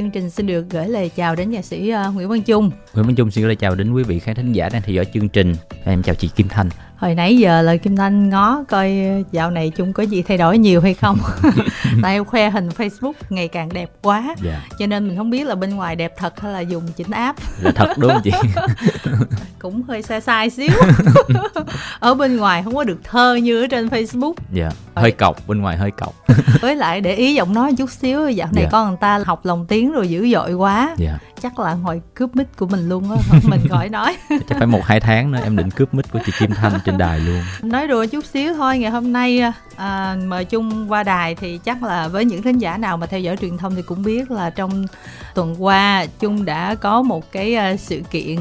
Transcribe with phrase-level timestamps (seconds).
[0.00, 2.70] chương trình xin được gửi lời chào đến nhạc sĩ uh, Nguyễn Văn Trung.
[2.94, 4.94] Nguyễn Văn Trung xin gửi lời chào đến quý vị khán thính giả đang theo
[4.94, 5.54] dõi chương trình.
[5.84, 6.68] Em chào chị Kim Thanh.
[6.98, 8.92] Hồi nãy giờ là Kim Thanh ngó coi
[9.32, 11.18] dạo này Trung có gì thay đổi nhiều hay không.
[12.02, 14.22] Tại em khoe hình Facebook ngày càng đẹp quá.
[14.22, 14.36] Yeah.
[14.42, 14.62] Dạ.
[14.78, 17.36] Cho nên mình không biết là bên ngoài đẹp thật hay là dùng chỉnh áp.
[17.62, 18.30] Là thật đúng không chị?
[19.58, 20.70] Cũng hơi sai sai xíu.
[22.00, 24.34] ở bên ngoài không có được thơ như ở trên Facebook.
[24.52, 24.62] Dạ.
[24.62, 24.74] Yeah.
[24.94, 26.14] Hơi cọc, bên ngoài hơi cọc.
[26.60, 28.72] Với lại để ý giọng nói chút xíu dạo này yeah.
[28.72, 30.94] con người ta học lòng tiếng rồi dữ dội quá.
[30.98, 31.08] Dạ.
[31.08, 34.66] Yeah chắc là hồi cướp mic của mình luôn á mình khỏi nói chắc phải
[34.66, 37.42] một hai tháng nữa em định cướp mic của chị Kim Thanh trên đài luôn.
[37.62, 41.58] Nói đùa chút xíu thôi ngày hôm nay à, à, mời chung qua đài thì
[41.58, 44.30] chắc là với những khán giả nào mà theo dõi truyền thông thì cũng biết
[44.30, 44.86] là trong
[45.34, 48.36] tuần qua chung đã có một cái uh, sự kiện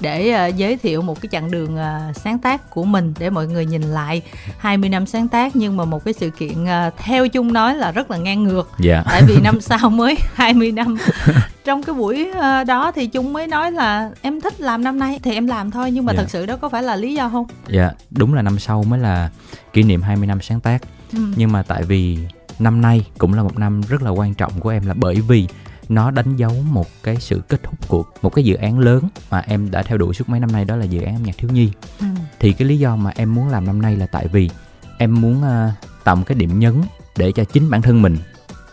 [0.00, 3.46] để uh, giới thiệu một cái chặng đường uh, sáng tác của mình để mọi
[3.46, 4.22] người nhìn lại
[4.58, 7.92] 20 năm sáng tác nhưng mà một cái sự kiện uh, theo chung nói là
[7.92, 9.04] rất là ngang ngược yeah.
[9.06, 9.12] Dạ.
[9.12, 10.96] tại vì năm sau mới 20 năm
[11.64, 15.20] trong cái buổi uh, đó thì chung mới nói là em thích làm năm nay
[15.22, 16.20] thì em làm thôi nhưng mà yeah.
[16.20, 17.46] thật sự đó có phải là lý do không?
[17.68, 19.30] Dạ, yeah, đúng là năm sau mới là
[19.72, 20.79] kỷ niệm 20 năm sáng tác.
[21.12, 21.20] Ừ.
[21.36, 22.18] Nhưng mà tại vì
[22.58, 25.48] năm nay cũng là một năm rất là quan trọng của em là bởi vì
[25.88, 29.38] nó đánh dấu một cái sự kết thúc của một cái dự án lớn mà
[29.38, 31.50] em đã theo đuổi suốt mấy năm nay đó là dự án âm nhạc thiếu
[31.50, 32.06] nhi ừ.
[32.40, 34.50] thì cái lý do mà em muốn làm năm nay là tại vì
[34.98, 35.72] em muốn uh,
[36.04, 36.74] tạo một cái điểm nhấn
[37.16, 38.16] để cho chính bản thân mình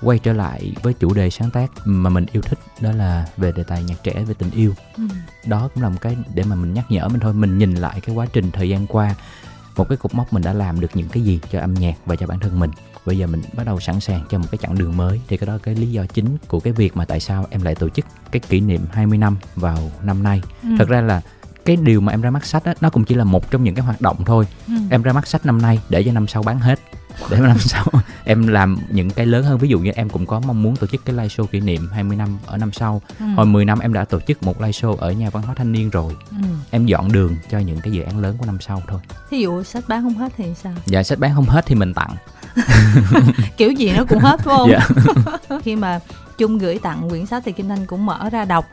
[0.01, 3.51] quay trở lại với chủ đề sáng tác mà mình yêu thích đó là về
[3.51, 5.03] đề tài nhạc trẻ về tình yêu ừ.
[5.45, 8.01] đó cũng là một cái để mà mình nhắc nhở mình thôi mình nhìn lại
[8.01, 9.15] cái quá trình thời gian qua
[9.77, 12.15] một cái cục mốc mình đã làm được những cái gì cho âm nhạc và
[12.15, 12.71] cho bản thân mình.
[13.05, 15.21] Bây giờ mình bắt đầu sẵn sàng cho một cái chặng đường mới.
[15.27, 17.75] Thì cái đó cái lý do chính của cái việc mà tại sao em lại
[17.75, 20.41] tổ chức cái kỷ niệm 20 năm vào năm nay.
[20.63, 20.69] Ừ.
[20.77, 21.21] thật ra là
[21.65, 23.75] cái điều mà em ra mắt sách á nó cũng chỉ là một trong những
[23.75, 24.47] cái hoạt động thôi.
[24.67, 24.73] Ừ.
[24.89, 26.79] em ra mắt sách năm nay để cho năm sau bán hết
[27.29, 27.85] để mà năm sau
[28.23, 29.57] em làm những cái lớn hơn.
[29.57, 31.89] Ví dụ như em cũng có mong muốn tổ chức cái live show kỷ niệm
[31.93, 33.01] 20 năm ở năm sau.
[33.19, 33.25] Ừ.
[33.35, 35.71] hồi 10 năm em đã tổ chức một live show ở nhà văn hóa thanh
[35.71, 36.15] niên rồi.
[36.31, 36.47] Ừ.
[36.71, 38.99] em dọn đường cho những cái dự án lớn của năm sau thôi.
[39.29, 40.73] Thí dụ sách bán không hết thì sao?
[40.85, 42.15] Dạ sách bán không hết thì mình tặng.
[43.57, 44.71] Kiểu gì nó cũng hết phải không?
[44.71, 44.87] Dạ.
[45.63, 45.99] khi mà
[46.37, 48.65] chung gửi tặng quyển sách thì kim thanh cũng mở ra đọc.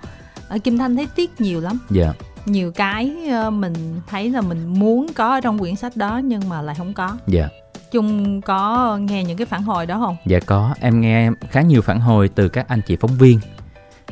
[0.49, 1.79] Ở kim thanh thấy tiếc nhiều lắm.
[1.91, 2.13] Dạ.
[2.47, 6.49] Nhiều cái ờ, mình thấy là mình muốn có ở trong quyển sách đó nhưng
[6.49, 7.17] mà lại không có.
[7.27, 7.49] Dạ
[7.95, 10.17] chung có nghe những cái phản hồi đó không?
[10.27, 13.41] Dạ có em nghe khá nhiều phản hồi từ các anh chị phóng viên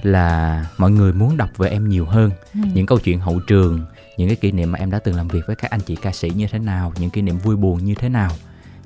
[0.03, 2.31] là mọi người muốn đọc về em nhiều hơn.
[2.55, 2.61] Ừ.
[2.75, 3.81] những câu chuyện hậu trường
[4.17, 6.13] những cái kỷ niệm mà em đã từng làm việc với các anh chị ca
[6.13, 8.31] sĩ như thế nào những kỷ niệm vui buồn như thế nào.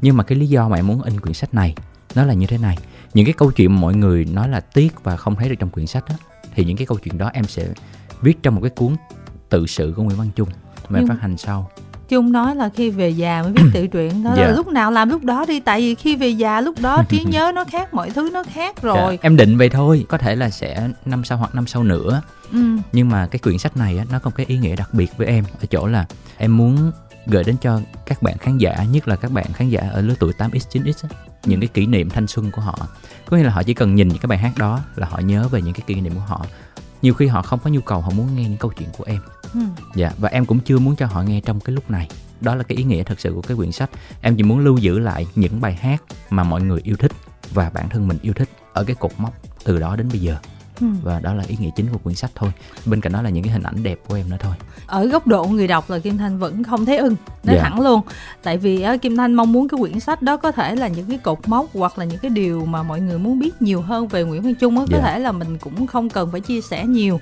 [0.01, 1.75] Nhưng mà cái lý do mà em muốn in quyển sách này
[2.15, 2.79] nó là như thế này.
[3.15, 5.71] Những cái câu chuyện mà mọi người nói là tiếc và không thấy được trong
[5.71, 6.17] quyển sách đó,
[6.55, 7.69] thì những cái câu chuyện đó em sẽ
[8.21, 8.97] viết trong một cái cuốn
[9.49, 10.49] tự sự của Nguyễn Văn Trung
[10.89, 11.71] mà nhưng, phát hành sau
[12.09, 14.47] Chung nói là khi về già mới biết tự truyện đó dạ.
[14.47, 17.25] là lúc nào làm lúc đó đi tại vì khi về già lúc đó trí
[17.31, 19.19] nhớ nó khác mọi thứ nó khác dạ, rồi dạ.
[19.23, 22.23] em định vậy thôi có thể là sẽ năm sau hoặc năm sau nữa
[22.53, 22.59] ừ.
[22.93, 25.11] nhưng mà cái quyển sách này á, nó có một cái ý nghĩa đặc biệt
[25.17, 26.07] với em ở chỗ là
[26.37, 26.93] em muốn
[27.27, 30.15] gửi đến cho các bạn khán giả nhất là các bạn khán giả ở lứa
[30.19, 32.79] tuổi 8x 9x á, những cái kỷ niệm thanh xuân của họ
[33.27, 35.49] có nghĩa là họ chỉ cần nhìn những cái bài hát đó là họ nhớ
[35.49, 36.47] về những cái kỷ niệm của họ
[37.03, 39.21] nhiều khi họ không có nhu cầu họ muốn nghe những câu chuyện của em.
[39.55, 39.61] Ừ.
[39.95, 42.09] dạ và em cũng chưa muốn cho họ nghe trong cái lúc này.
[42.41, 43.91] Đó là cái ý nghĩa thật sự của cái quyển sách.
[44.21, 47.13] Em chỉ muốn lưu giữ lại những bài hát mà mọi người yêu thích
[47.53, 50.37] và bản thân mình yêu thích ở cái cột mốc từ đó đến bây giờ
[50.81, 50.87] Ừ.
[51.03, 52.53] và đó là ý nghĩa chính của quyển sách thôi
[52.87, 54.55] bên cạnh đó là những cái hình ảnh đẹp của em nữa thôi
[54.87, 57.65] ở góc độ người đọc là kim thanh vẫn không thấy ưng nói yeah.
[57.65, 57.71] Dạ.
[57.71, 58.01] thẳng luôn
[58.43, 61.07] tại vì uh, kim thanh mong muốn cái quyển sách đó có thể là những
[61.09, 64.09] cái cột mốc hoặc là những cái điều mà mọi người muốn biết nhiều hơn
[64.09, 65.05] về nguyễn văn trung á có yeah.
[65.05, 65.13] Dạ.
[65.13, 67.21] thể là mình cũng không cần phải chia sẻ nhiều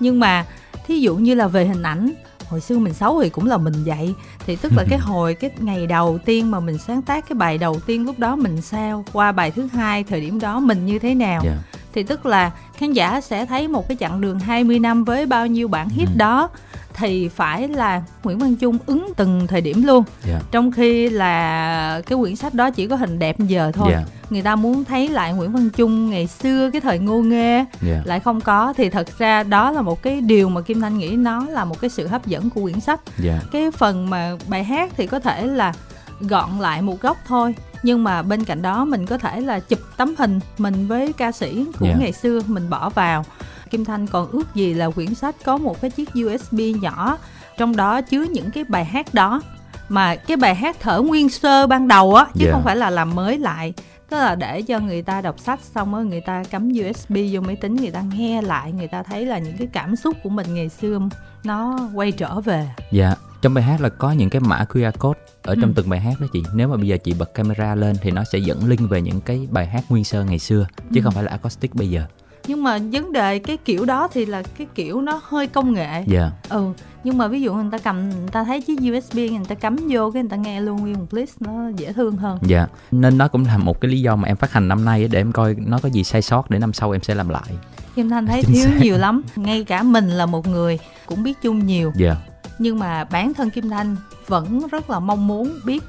[0.00, 0.44] nhưng mà
[0.86, 2.12] thí dụ như là về hình ảnh
[2.48, 4.14] hồi xưa mình xấu thì cũng là mình vậy
[4.46, 7.58] thì tức là cái hồi cái ngày đầu tiên mà mình sáng tác cái bài
[7.58, 10.98] đầu tiên lúc đó mình sao qua bài thứ hai thời điểm đó mình như
[10.98, 11.44] thế nào yeah.
[11.44, 11.78] Dạ.
[11.92, 15.46] thì tức là khán giả sẽ thấy một cái chặng đường 20 năm với bao
[15.46, 16.14] nhiêu bản hit ừ.
[16.16, 16.50] đó
[16.96, 20.42] thì phải là Nguyễn Văn Trung ứng từng thời điểm luôn yeah.
[20.42, 20.48] Dạ.
[20.50, 24.04] trong khi là cái quyển sách đó chỉ có hình đẹp giờ thôi yeah.
[24.06, 24.12] Dạ.
[24.30, 28.06] người ta muốn thấy lại Nguyễn Văn Trung ngày xưa cái thời ngô nghê yeah.
[28.06, 31.08] lại không có thì thật ra đó là một cái điều mà Kim Thanh nghĩ
[31.08, 33.42] nó là một cái sự hấp dẫn của quyển sách yeah.
[33.52, 35.72] cái phần mà bài hát thì có thể là
[36.20, 39.78] gọn lại một góc thôi nhưng mà bên cạnh đó mình có thể là chụp
[39.96, 42.00] tấm hình mình với ca sĩ của yeah.
[42.00, 43.24] ngày xưa mình bỏ vào
[43.76, 47.18] Kim Thanh còn ước gì là quyển sách có một cái chiếc USB nhỏ
[47.58, 49.42] trong đó chứa những cái bài hát đó
[49.88, 52.54] mà cái bài hát thở nguyên sơ ban đầu á chứ yeah.
[52.54, 53.72] không phải là làm mới lại
[54.08, 57.40] tức là để cho người ta đọc sách xong á người ta cắm USB vô
[57.40, 60.28] máy tính người ta nghe lại người ta thấy là những cái cảm xúc của
[60.28, 61.00] mình ngày xưa
[61.44, 65.20] nó quay trở về dạ trong bài hát là có những cái mã QR code
[65.42, 65.72] ở trong ừ.
[65.76, 68.24] từng bài hát đó chị nếu mà bây giờ chị bật camera lên thì nó
[68.24, 71.04] sẽ dẫn link về những cái bài hát nguyên sơ ngày xưa chứ ừ.
[71.04, 72.06] không phải là acoustic bây giờ
[72.46, 76.04] nhưng mà vấn đề cái kiểu đó thì là cái kiểu nó hơi công nghệ
[76.06, 76.32] dạ yeah.
[76.48, 76.72] ừ
[77.04, 79.76] nhưng mà ví dụ người ta cầm người ta thấy chiếc USB người ta cắm
[79.90, 82.70] vô cái người ta nghe luôn nguyên một list nó dễ thương hơn dạ yeah.
[82.90, 85.20] nên nó cũng là một cái lý do mà em phát hành năm nay để
[85.20, 87.52] em coi nó có gì sai sót để năm sau em sẽ làm lại
[87.94, 91.66] Kim Thanh thấy thiếu nhiều lắm ngay cả mình là một người cũng biết chung
[91.66, 92.18] nhiều dạ yeah.
[92.58, 93.96] nhưng mà bản thân Kim Thanh
[94.26, 95.82] vẫn rất là mong muốn biết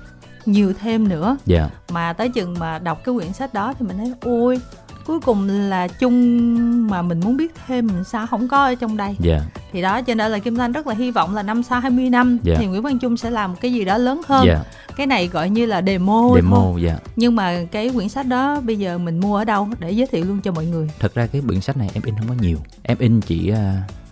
[0.45, 1.71] nhiều thêm nữa dạ yeah.
[1.91, 4.59] mà tới chừng mà đọc cái quyển sách đó thì mình thấy ôi
[5.07, 8.97] cuối cùng là chung mà mình muốn biết thêm mình sao không có ở trong
[8.97, 9.41] đây yeah.
[9.71, 12.09] thì đó cho nên là kim thanh rất là hy vọng là năm sau 20
[12.09, 12.59] năm yeah.
[12.59, 14.59] thì nguyễn văn trung sẽ làm cái gì đó lớn hơn yeah.
[14.97, 16.81] cái này gọi như là demo demo thôi.
[16.85, 17.01] Yeah.
[17.15, 20.25] nhưng mà cái quyển sách đó bây giờ mình mua ở đâu để giới thiệu
[20.25, 22.57] luôn cho mọi người thật ra cái quyển sách này em in không có nhiều
[22.83, 23.57] em in chỉ uh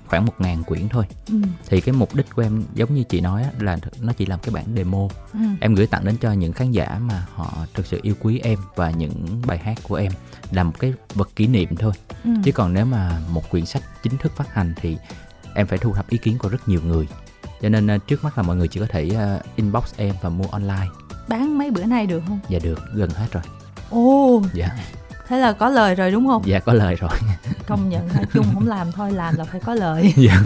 [0.08, 1.06] khoảng một ngàn quyển thôi.
[1.28, 1.36] Ừ.
[1.70, 4.56] thì cái mục đích của em giống như chị nói là nó chỉ làm cái
[4.56, 5.08] bản demo.
[5.34, 5.40] Ừ.
[5.62, 8.60] em gửi tặng đến cho những khán giả mà họ thực sự yêu quý em
[8.76, 10.12] và những bài hát của em
[10.52, 11.94] là một cái vật kỷ niệm thôi.
[12.24, 12.30] Ừ.
[12.44, 14.98] chứ còn nếu mà một quyển sách chính thức phát hành thì
[15.56, 17.08] em phải thu thập ý kiến của rất nhiều người.
[17.62, 20.30] Cho nên uh, trước mắt là mọi người chỉ có thể uh, inbox em và
[20.30, 20.88] mua online.
[21.28, 22.40] Bán mấy bữa nay được không?
[22.50, 23.44] Dạ được gần hết rồi.
[23.90, 24.42] Ồ.
[24.54, 24.70] Dạ
[25.28, 26.42] thế là có lời rồi đúng không?
[26.46, 27.10] Dạ có lời rồi.
[27.68, 30.14] Công nhận nói chung không làm thôi làm là phải có lời.
[30.26, 30.42] Dạ.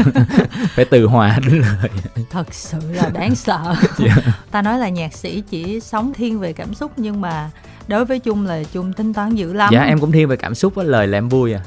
[0.76, 1.90] Phải từ hòa đến lời.
[2.30, 3.76] Thật sự là đáng sợ.
[3.98, 4.16] Dạ.
[4.52, 7.50] ta nói là nhạc sĩ chỉ sống thiên về cảm xúc nhưng mà
[7.88, 9.70] đối với chung là chung tính toán dữ lắm.
[9.74, 11.62] Dạ em cũng thiên về cảm xúc với lời là em vui à.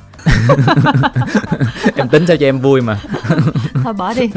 [1.97, 2.99] Em tính sao cho em vui mà.
[3.85, 4.31] Thôi bỏ đi.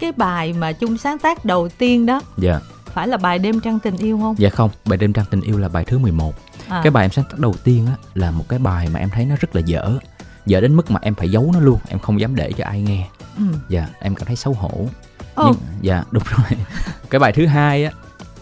[0.00, 2.60] Cái bài mà chung sáng tác đầu tiên đó dạ
[2.98, 4.34] phải là bài đêm trăng tình yêu không?
[4.38, 6.34] Dạ không bài đêm trăng tình yêu là bài thứ 11
[6.68, 6.80] à.
[6.82, 9.24] cái bài em sáng tác đầu tiên á là một cái bài mà em thấy
[9.24, 9.98] nó rất là dở.
[10.46, 12.82] Dở đến mức mà em phải giấu nó luôn em không dám để cho ai
[12.82, 13.06] nghe.
[13.36, 13.44] Ừ.
[13.68, 14.70] dạ em cảm thấy xấu hổ.
[14.80, 14.90] Oh.
[15.36, 16.58] nhưng dạ đúng rồi.
[17.10, 17.90] Cái bài thứ hai á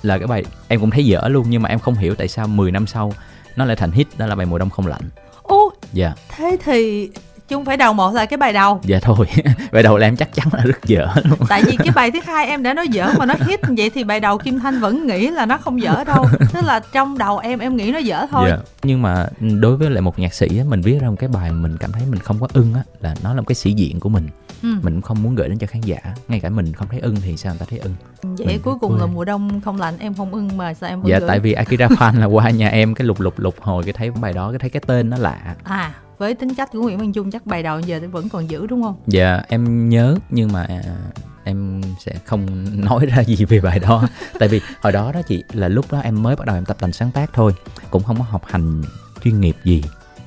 [0.03, 2.47] là cái bài em cũng thấy dở luôn nhưng mà em không hiểu tại sao
[2.47, 3.13] 10 năm sau
[3.57, 5.11] nó lại thành hit đó là bài mùa đông không lạnh.
[5.43, 6.15] Ô dạ.
[6.37, 7.11] Thế thì
[7.49, 8.81] chung phải đầu một là cái bài đầu.
[8.85, 9.27] Dạ thôi
[9.73, 11.39] bài đầu là em chắc chắn là rất dở luôn.
[11.49, 14.05] Tại vì cái bài thứ hai em đã nói dở mà nó hit vậy thì
[14.05, 16.27] bài đầu kim thanh vẫn nghĩ là nó không dở đâu.
[16.53, 18.49] Tức là trong đầu em em nghĩ nó dở thôi.
[18.51, 18.59] Dạ.
[18.83, 19.27] nhưng mà
[19.61, 22.03] đối với lại một nhạc sĩ mình viết ra một cái bài mình cảm thấy
[22.11, 24.29] mình không có ưng á là nó là một cái sĩ diện của mình.
[24.63, 24.69] Ừ.
[24.83, 25.99] mình cũng không muốn gửi đến cho khán giả.
[26.29, 27.95] Ngay cả mình không thấy ưng thì sao người ta thấy ưng?
[28.23, 31.03] Vậy mình cuối cùng là mùa đông không lạnh em không ưng mà sao em
[31.05, 31.29] dạ gửi?
[31.29, 34.11] tại vì Akira fan là qua nhà em cái lục lục lục hồi cái thấy
[34.11, 35.55] bài đó cái thấy cái tên nó lạ.
[35.65, 38.67] À với tính cách của Nguyễn Văn Trung chắc bài đầu giờ vẫn còn giữ
[38.67, 38.97] đúng không?
[39.07, 40.83] Dạ em nhớ nhưng mà à,
[41.45, 42.47] em sẽ không
[42.85, 44.09] nói ra gì về bài đó.
[44.39, 46.77] Tại vì hồi đó đó chị là lúc đó em mới bắt đầu em tập
[46.81, 47.55] tành sáng tác thôi.
[47.91, 48.83] Cũng không có học hành
[49.25, 49.83] chuyên nghiệp gì.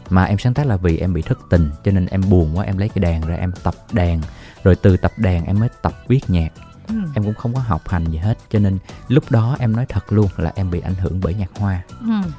[0.10, 2.66] Mà em sáng tác là vì em bị thất tình cho nên em buồn quá
[2.66, 4.22] em lấy cái đàn ra em tập đàn.
[4.64, 6.50] Rồi từ tập đàn em mới tập viết nhạc.
[6.88, 6.96] Ừ.
[7.16, 8.78] em cũng không có học hành gì hết cho nên
[9.08, 11.82] lúc đó em nói thật luôn là em bị ảnh hưởng bởi nhạc hoa.
[12.00, 12.30] Ừ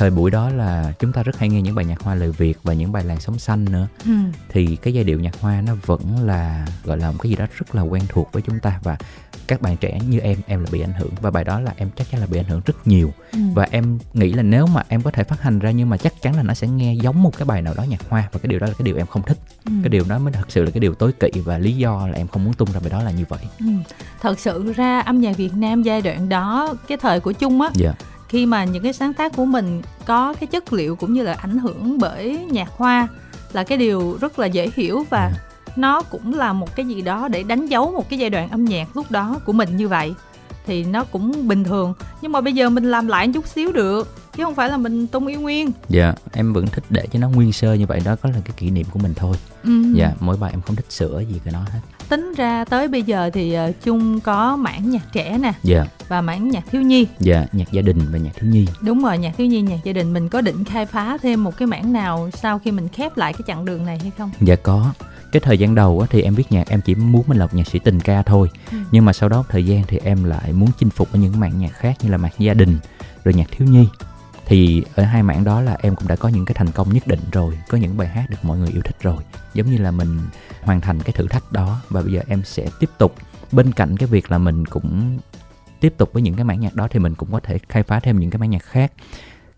[0.00, 2.58] thời buổi đó là chúng ta rất hay nghe những bài nhạc hoa lời Việt
[2.62, 4.12] và những bài làng sống xanh nữa ừ.
[4.48, 7.46] thì cái giai điệu nhạc hoa nó vẫn là gọi là một cái gì đó
[7.56, 8.96] rất là quen thuộc với chúng ta và
[9.46, 11.90] các bạn trẻ như em em là bị ảnh hưởng và bài đó là em
[11.96, 13.38] chắc chắn là bị ảnh hưởng rất nhiều ừ.
[13.54, 16.22] và em nghĩ là nếu mà em có thể phát hành ra nhưng mà chắc
[16.22, 18.48] chắn là nó sẽ nghe giống một cái bài nào đó nhạc hoa và cái
[18.48, 19.72] điều đó là cái điều em không thích ừ.
[19.82, 22.16] cái điều đó mới thật sự là cái điều tối kỵ và lý do là
[22.16, 23.66] em không muốn tung ra bài đó là như vậy ừ.
[24.20, 27.70] thật sự ra âm nhạc Việt Nam giai đoạn đó cái thời của chung á
[27.80, 31.12] yeah dạ khi mà những cái sáng tác của mình có cái chất liệu cũng
[31.12, 33.08] như là ảnh hưởng bởi nhạc hoa
[33.52, 35.72] là cái điều rất là dễ hiểu và ừ.
[35.76, 38.64] nó cũng là một cái gì đó để đánh dấu một cái giai đoạn âm
[38.64, 40.14] nhạc lúc đó của mình như vậy.
[40.66, 41.94] Thì nó cũng bình thường.
[42.22, 45.06] Nhưng mà bây giờ mình làm lại chút xíu được chứ không phải là mình
[45.06, 45.70] tung yêu nguyên.
[45.88, 48.54] Dạ em vẫn thích để cho nó nguyên sơ như vậy đó có là cái
[48.56, 49.36] kỷ niệm của mình thôi.
[49.64, 49.82] Ừ.
[49.94, 53.02] dạ mỗi bài em không thích sửa gì cái nó hết tính ra tới bây
[53.02, 55.52] giờ thì uh, chung có mảng nhạc trẻ nè.
[55.62, 55.84] Dạ.
[56.08, 57.06] Và mảng nhạc thiếu nhi.
[57.18, 58.66] Dạ nhạc gia đình và nhạc thiếu nhi.
[58.80, 60.12] Đúng rồi nhạc thiếu nhi nhạc gia đình.
[60.12, 63.32] Mình có định khai phá thêm một cái mảng nào sau khi mình khép lại
[63.32, 64.30] cái chặng đường này hay không?
[64.40, 64.92] Dạ có.
[65.32, 67.54] Cái thời gian đầu á, thì em viết nhạc em chỉ muốn mình là một
[67.54, 68.50] nhạc sĩ tình ca thôi.
[68.70, 68.76] Ừ.
[68.90, 71.58] nhưng mà sau đó thời gian thì em lại muốn chinh phục ở những mảng
[71.58, 72.78] nhạc khác như là nhạc gia đình
[73.24, 73.86] rồi nhạc thiếu nhi
[74.50, 77.06] thì ở hai mảng đó là em cũng đã có những cái thành công nhất
[77.06, 79.16] định rồi có những bài hát được mọi người yêu thích rồi.
[79.54, 80.18] Giống như là mình
[80.62, 83.14] hoàn thành cái thử thách đó và bây giờ em sẽ tiếp tục.
[83.52, 85.18] Bên cạnh cái việc là mình cũng
[85.80, 88.00] tiếp tục với những cái mảng nhạc đó thì mình cũng có thể khai phá
[88.00, 88.92] thêm những cái mảng nhạc khác.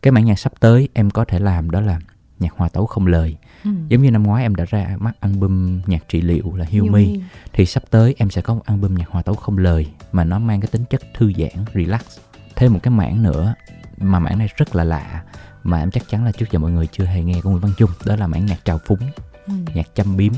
[0.03, 1.99] Cái mảng nhạc sắp tới em có thể làm đó là
[2.39, 3.37] nhạc hòa tấu không lời.
[3.65, 3.71] Ừ.
[3.89, 7.05] giống như năm ngoái em đã ra mắt album nhạc trị liệu là Heal Me.
[7.53, 10.39] Thì sắp tới em sẽ có một album nhạc hòa tấu không lời mà nó
[10.39, 12.19] mang cái tính chất thư giãn relax.
[12.57, 13.55] Thêm một cái mảng nữa
[13.99, 15.23] mà mảng này rất là lạ
[15.63, 17.73] mà em chắc chắn là trước giờ mọi người chưa hề nghe của Nguyễn Văn
[17.77, 18.99] Trung đó là mảng nhạc trào phúng
[19.47, 19.53] ừ.
[19.75, 20.33] nhạc chăm biếm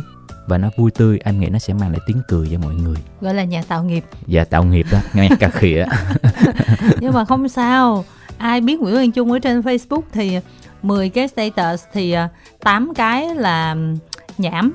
[0.46, 2.96] và nó vui tươi anh nghĩ nó sẽ mang lại tiếng cười cho mọi người.
[3.20, 4.04] Gọi là nhạc tạo nghiệp.
[4.26, 5.84] Dạ tạo nghiệp đó nhạc cà khịa.
[7.00, 8.04] Nhưng mà không sao
[8.38, 10.38] ai biết Nguyễn Văn Trung ở trên Facebook thì
[10.82, 12.16] 10 cái status thì
[12.61, 13.76] 8 à, cái là
[14.38, 14.73] nhảm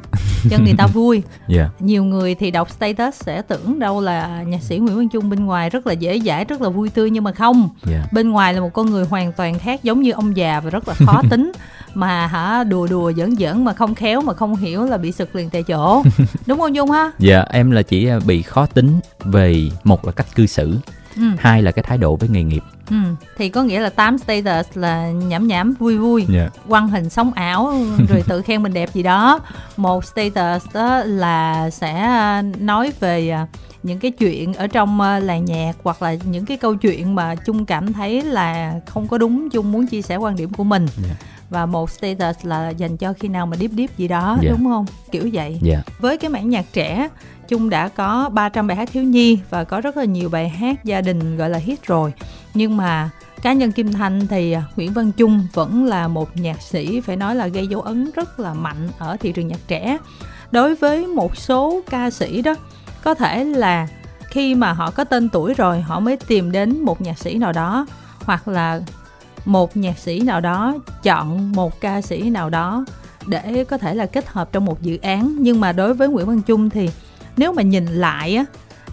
[0.50, 1.24] cho người ta vui.
[1.56, 1.82] Yeah.
[1.82, 5.46] Nhiều người thì đọc status sẽ tưởng đâu là nhạc sĩ Nguyễn Văn Trung bên
[5.46, 7.70] ngoài rất là dễ dãi rất là vui tươi nhưng mà không.
[7.92, 8.14] Yeah.
[8.14, 10.88] Bên ngoài là một con người hoàn toàn khác giống như ông già và rất
[10.88, 11.52] là khó tính
[11.94, 15.36] mà hả đùa đùa giỡn giỡn mà không khéo mà không hiểu là bị sực
[15.36, 16.04] liền tại chỗ.
[16.46, 17.12] Đúng không Dung ha?
[17.20, 20.78] Dạ em là chỉ à, bị khó tính về một là cách cư xử
[21.16, 21.24] ừ.
[21.40, 22.96] hai là cái thái độ với nghề nghiệp Ừ,
[23.38, 26.52] thì có nghĩa là 8 status là nhảm nhảm vui vui yeah.
[26.56, 26.62] Dạ.
[26.68, 27.74] quăng hình sống ảo
[28.10, 29.40] rồi tự khen mình đẹp gì đó
[29.78, 33.48] một status đó là sẽ à, nói về à,
[33.84, 37.36] những cái chuyện ở trong à, làng nhạc hoặc là những cái câu chuyện mà
[37.36, 40.88] chung cảm thấy là không có đúng chung muốn chia sẻ quan điểm của mình
[40.98, 41.28] yeah dạ.
[41.50, 44.44] và một status là dành cho khi nào mà deep deep gì đó yeah.
[44.44, 44.50] Dạ.
[44.52, 45.86] đúng không kiểu vậy yeah.
[46.00, 47.10] với cái bản nhạc trẻ
[47.50, 50.86] Chung đã có 300 bài hát thiếu nhi và có rất là nhiều bài hát
[50.86, 52.14] gia đình, gọi là, hit rồi.
[52.54, 53.10] Nhưng mà
[53.42, 57.16] cá nhân Kim Thanh thì à, Nguyễn Văn Trung vẫn là một nhạc sĩ, phải
[57.16, 59.98] nói là gây dấu ấn rất là mạnh ở thị trường nhạc trẻ.
[60.52, 62.56] Đối với một số ca sĩ đó,
[63.04, 63.88] có thể là
[64.24, 67.52] khi mà họ có tên tuổi rồi, họ mới tìm đến một nhạc sĩ nào
[67.52, 67.86] đó,
[68.20, 68.82] hoặc là
[69.46, 72.86] một nhạc sĩ nào đó chọn một ca sĩ nào đó
[73.28, 76.26] để có thể là kết hợp trong một dự án nhưng mà đối với Nguyễn
[76.26, 76.90] Văn Trung thì
[77.40, 78.46] nếu mà nhìn lại á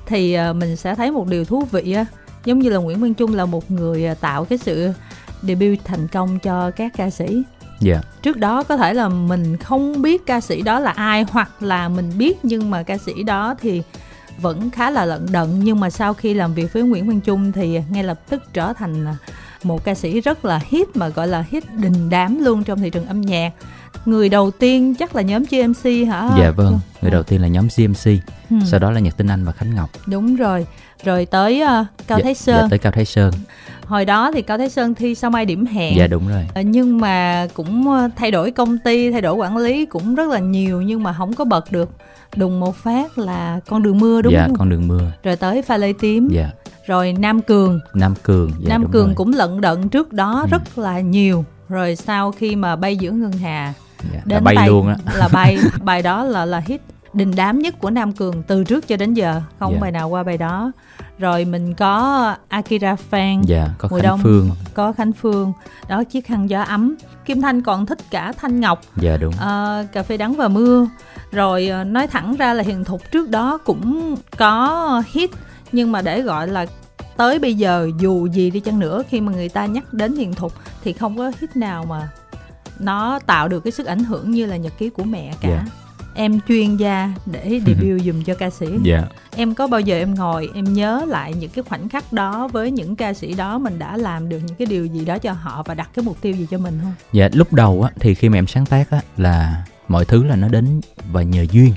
[0.07, 2.07] thì ờ, mình sẽ thấy một điều thú vị á
[2.45, 4.91] giống như là Nguyễn Văn Trung là một người ờ, tạo cái sự
[5.43, 7.43] debut thành công cho các ca sĩ yeah.
[7.81, 8.01] Dạ.
[8.23, 11.89] trước đó có thể là mình không biết ca sĩ đó là ai hoặc là
[11.89, 13.83] mình biết nhưng mà ca sĩ đó thì
[14.41, 17.53] vẫn khá là lận đận nhưng mà sau khi làm việc với Nguyễn Văn Trung
[17.53, 19.07] thì ngay lập tức trở thành
[19.63, 22.91] một ca sĩ rất là hit mà gọi là hit đình đám luôn trong thị
[22.91, 23.53] trường âm nhạc
[24.05, 26.31] người đầu tiên chắc là nhóm GMC hả?
[26.39, 28.07] Dạ vâng, người đầu tiên là nhóm GMC,
[28.51, 28.57] ừ.
[28.65, 29.91] sau đó là Nhật Tinh Anh và Khánh Ngọc.
[30.07, 30.67] Đúng rồi,
[31.05, 32.57] rồi tới uh, Cao dạ, Thái Sơn.
[32.63, 33.33] Dạ, tới Cao Thái Sơn.
[33.87, 35.97] Hồi đó thì Cao Thái Sơn thi sao mai điểm hẹn.
[35.97, 36.47] Dạ đúng rồi.
[36.61, 40.29] Uh, nhưng mà cũng uh, thay đổi công ty, thay đổi quản lý cũng rất
[40.29, 41.91] là nhiều nhưng mà không có bật được.
[42.37, 44.51] Đùng một phát là con đường mưa đúng dạ, không?
[44.51, 45.13] Dạ con đường mưa.
[45.23, 46.29] Rồi tới pha lê tím.
[46.33, 46.51] Dạ.
[46.87, 47.81] Rồi Nam Cường.
[47.95, 48.51] Nam Cường.
[48.59, 49.15] Dạ, Nam Cường rồi.
[49.15, 50.49] cũng lận đận trước đó ừ.
[50.51, 51.45] rất là nhiều.
[51.69, 53.75] Rồi sau khi mà bay giữa ngân hà
[54.13, 54.97] dạ, đến bay tay luôn á.
[55.15, 56.81] là bay bài đó là là hit
[57.17, 59.43] đình đám nhất của Nam Cường từ trước cho đến giờ.
[59.59, 59.81] Không yeah.
[59.81, 59.83] Dạ.
[59.83, 60.73] bài nào qua bài đó.
[61.19, 64.51] Rồi mình có Akira Fan dạ, có Mùa Khánh Đông, Phương.
[64.75, 65.53] có Khánh Phương
[65.89, 66.95] đó chiếc khăn gió ấm.
[67.25, 68.81] Kim Thanh còn thích cả Thanh Ngọc.
[68.97, 69.35] Dạ đúng.
[69.41, 70.89] À, cà phê đắng và mưa.
[71.33, 75.31] Rồi ờ, nói thẳng ra là Hiền Thục trước đó cũng có hit
[75.73, 76.67] nhưng mà để gọi là
[77.17, 80.35] tới bây giờ dù gì đi chăng nữa khi mà người ta nhắc đến Hiền
[80.35, 80.53] Thục
[80.85, 82.09] thì không có hit nào mà
[82.79, 85.65] nó tạo được cái sức ảnh hưởng như là nhật ký của mẹ cả yeah.
[85.67, 85.73] Dạ.
[86.15, 88.83] em chuyên gia để debut dùm cho ca sĩ yeah.
[88.85, 89.05] Dạ.
[89.37, 92.71] em có bao giờ em ngồi em nhớ lại những cái khoảnh khắc đó với
[92.71, 95.63] những ca sĩ đó mình đã làm được những cái điều gì đó cho họ
[95.63, 98.29] và đặt cái mục tiêu gì cho mình không dạ lúc đầu á thì khi
[98.29, 100.81] mà em sáng tác á là mọi thứ là nó đến
[101.13, 101.73] và nhờ duyên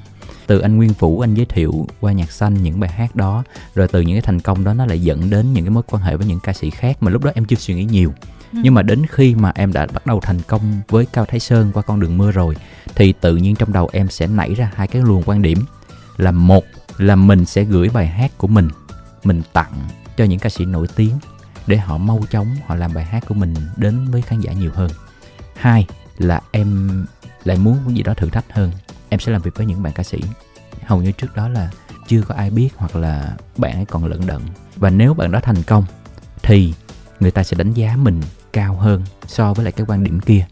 [0.50, 3.44] từ anh Nguyên Vũ anh giới thiệu qua nhạc xanh những bài hát đó
[3.76, 6.04] rồi từ những cái thành công đó nó lại dẫn đến những cái mối quan
[6.04, 8.14] hệ với những ca sĩ khác mà lúc đó em chưa suy nghĩ nhiều
[8.54, 8.60] Ừ.
[8.64, 11.72] nhưng mà đến khi mà em đã bắt đầu thành công với cao thái sơn
[11.74, 12.56] qua con đường mưa rồi,
[12.96, 15.66] thì tự nhiên trong đầu em sẽ nảy ra hai cái luồng quan điểm.
[16.18, 16.64] Là một
[16.98, 18.70] là mình sẽ gửi bài hát của mình
[19.24, 19.74] mình tặng
[20.18, 21.20] cho những ca sĩ nổi tiếng
[21.68, 24.72] để họ mau chóng họ làm bài hát của mình đến với khán giả nhiều
[24.74, 24.92] hơn.
[25.56, 25.88] Hai
[26.18, 26.90] là em
[27.44, 28.72] lại muốn cái gì đó thử thách hơn,
[29.10, 30.18] em sẽ làm việc với những bạn ca sĩ.
[30.86, 31.72] Hầu như trước đó là
[32.08, 34.42] chưa có ai biết hoặc là bạn ấy còn lận đận.
[34.76, 35.86] Và nếu bạn đó thành công,
[36.44, 36.74] thì
[37.20, 38.22] người ta sẽ đánh giá mình
[38.54, 40.46] cao hơn so với lại cái quan điểm kia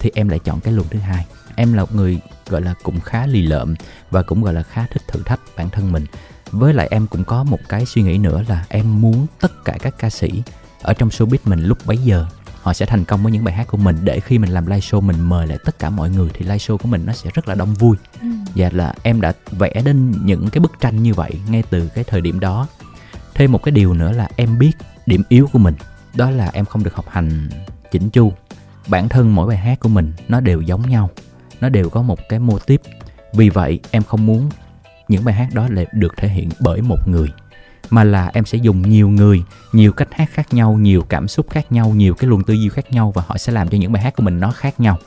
[0.00, 1.26] thì em lại chọn cái luồng thứ hai.
[1.56, 3.74] Em là một người gọi là cũng khá lì lợm
[4.10, 6.06] và cũng gọi là khá thích thử thách bản thân mình.
[6.50, 9.76] Với lại em cũng có một cái suy nghĩ nữa là em muốn tất cả
[9.80, 10.42] các ca sĩ
[10.82, 12.26] ở trong showbiz mình lúc bấy giờ
[12.62, 14.80] họ sẽ thành công với những bài hát của mình để khi mình làm live
[14.80, 17.30] show mình mời lại tất cả mọi người thì live show của mình nó sẽ
[17.34, 17.96] rất là đông vui.
[18.22, 18.28] Ừ.
[18.54, 22.04] và là em đã vẽ đến những cái bức tranh như vậy ngay từ cái
[22.04, 22.66] thời điểm đó.
[23.34, 24.72] Thêm một cái điều nữa là em biết
[25.06, 25.74] điểm yếu của mình
[26.14, 27.48] đó là em không được học hành
[27.90, 28.32] chỉnh chu.
[28.88, 31.10] Bản thân mỗi bài hát của mình nó đều giống nhau.
[31.60, 32.80] Nó đều có một cái mô típ
[33.32, 34.48] vì vậy, em không muốn
[35.08, 37.28] những bài hát đó lại được thể hiện bởi một người,
[37.90, 41.50] mà là em sẽ dùng nhiều người, nhiều cách hát khác nhau, nhiều cảm xúc
[41.50, 43.92] khác nhau, nhiều cái luồng tư duy khác nhau và họ sẽ làm cho những
[43.92, 44.98] bài hát của mình nó khác nhau.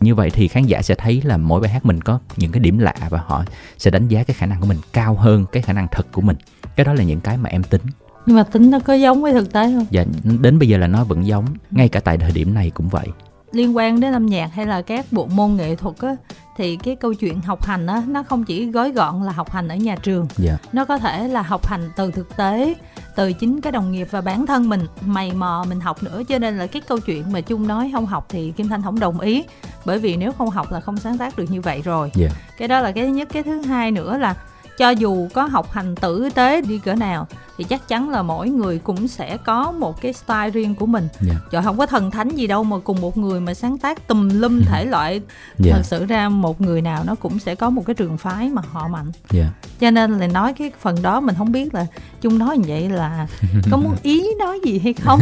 [0.00, 2.60] Như vậy thì khán giả sẽ thấy là mỗi bài hát mình có những cái
[2.60, 3.44] điểm lạ và họ
[3.78, 6.20] sẽ đánh giá cái khả năng của mình cao hơn cái khả năng thật của
[6.20, 6.36] mình.
[6.76, 7.82] Cái đó là những cái mà em tính
[8.26, 10.04] nhưng mà tính nó có giống với thực tế không dạ
[10.40, 13.06] đến bây giờ là nó vẫn giống ngay cả tại thời điểm này cũng vậy
[13.52, 16.16] liên quan đến âm nhạc hay là các bộ môn nghệ thuật á
[16.56, 19.68] thì cái câu chuyện học hành á nó không chỉ gói gọn là học hành
[19.68, 20.60] ở nhà trường yeah.
[20.62, 20.68] Dạ.
[20.72, 22.74] nó có thể là học hành từ thực tế
[23.16, 26.38] từ chính cái đồng nghiệp và bản thân mình mày mò mình học nữa cho
[26.38, 29.20] nên là cái câu chuyện mà chung nói không học thì kim thanh không đồng
[29.20, 29.44] ý
[29.84, 32.32] bởi vì nếu không học là không sáng tác được như vậy rồi yeah.
[32.32, 32.38] Dạ.
[32.58, 34.34] cái đó là cái thứ nhất cái thứ hai nữa là
[34.78, 37.26] cho dù có học hành tử tế đi cỡ nào
[37.58, 41.08] thì chắc chắn là mỗi người cũng sẽ có một cái style riêng của mình
[41.20, 41.36] yeah.
[41.42, 41.48] Dạ.
[41.50, 44.28] trời không có thần thánh gì đâu mà cùng một người mà sáng tác tùm
[44.28, 45.22] lum thể loại yeah.
[45.58, 45.72] Dạ.
[45.72, 48.62] thật sự ra một người nào nó cũng sẽ có một cái trường phái mà
[48.70, 49.52] họ mạnh yeah.
[49.80, 51.86] cho nên là nói cái phần đó mình không biết là
[52.20, 53.26] chung nói như vậy là
[53.70, 55.20] có muốn ý nói gì hay không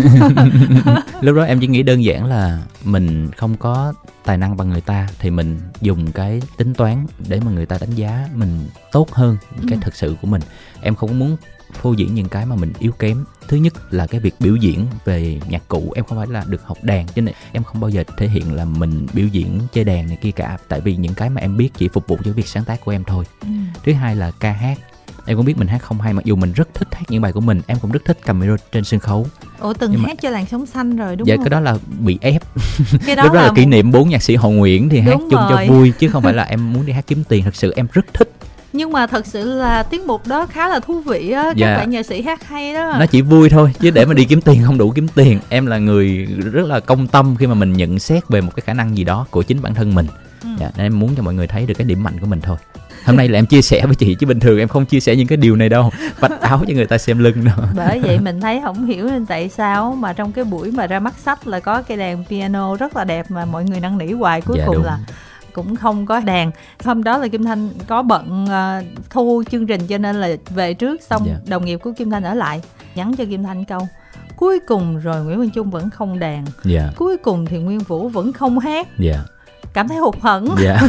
[1.20, 3.92] lúc đó em chỉ nghĩ đơn giản là mình không có
[4.24, 7.78] tài năng bằng người ta thì mình dùng cái tính toán để mà người ta
[7.80, 9.78] đánh giá mình tốt hơn cái ừ.
[9.80, 10.42] thực sự của mình.
[10.80, 11.36] Em không muốn
[11.72, 13.24] phô diễn những cái mà mình yếu kém.
[13.48, 16.64] Thứ nhất là cái việc biểu diễn về nhạc cụ em không phải là được
[16.64, 19.84] học đàn cho nên em không bao giờ thể hiện là mình biểu diễn chơi
[19.84, 20.58] đàn này kia cả.
[20.68, 22.92] Tại vì những cái mà em biết chỉ phục vụ cho việc sáng tác của
[22.92, 23.24] em thôi.
[23.40, 23.48] Ừ.
[23.84, 24.78] thứ hai là ca hát
[25.26, 27.32] em cũng biết mình hát không hay mặc dù mình rất thích hát những bài
[27.32, 29.26] của mình em cũng rất thích cầm micro trên sân khấu.
[29.58, 30.14] Ủa từng Nhưng hát mà...
[30.20, 31.44] cho làn sóng xanh rồi đúng dạ, không?
[31.44, 32.42] cái đó là bị ép.
[33.06, 35.16] Cái đó, đó là, là kỷ niệm bốn nhạc sĩ hồ nguyễn thì đúng hát
[35.30, 35.66] chung rồi.
[35.66, 37.44] cho vui chứ không phải là em muốn đi hát kiếm tiền.
[37.44, 38.30] Thật sự em rất thích.
[38.72, 41.76] Nhưng mà thật sự là tiết mục đó khá là thú vị á các dạ.
[41.76, 42.96] bạn nhạc sĩ hát hay đó.
[42.98, 45.40] Nó chỉ vui thôi chứ để mà đi kiếm tiền không đủ kiếm tiền.
[45.48, 48.62] Em là người rất là công tâm khi mà mình nhận xét về một cái
[48.66, 50.06] khả năng gì đó của chính bản thân mình.
[50.42, 50.48] Ừ.
[50.60, 52.56] dạ, nên em muốn cho mọi người thấy được cái điểm mạnh của mình thôi
[53.04, 55.16] hôm nay là em chia sẻ với chị chứ bình thường em không chia sẻ
[55.16, 58.18] những cái điều này đâu vạch áo cho người ta xem lưng đâu bởi vậy
[58.18, 61.46] mình thấy không hiểu nên tại sao mà trong cái buổi mà ra mắt sách
[61.46, 64.56] là có cái đàn piano rất là đẹp mà mọi người năn nỉ hoài cuối
[64.58, 64.84] dạ, cùng đúng.
[64.84, 64.99] là
[65.52, 66.50] cũng không có đàn
[66.84, 70.75] hôm đó là kim thanh có bận uh, thu chương trình cho nên là về
[70.75, 71.38] trước xong yeah.
[71.44, 71.50] Dạ.
[71.50, 72.61] đồng nghiệp của kim thanh ở lại
[72.94, 73.88] nhắn cho kim thanh câu
[74.37, 76.46] cuối cùng rồi nguyễn văn trung vẫn không đàn yeah.
[76.64, 76.92] Dạ.
[76.96, 79.25] cuối cùng thì nguyên vũ vẫn không hát yeah dạ.
[79.73, 80.82] cảm thấy hụt hẫng yeah.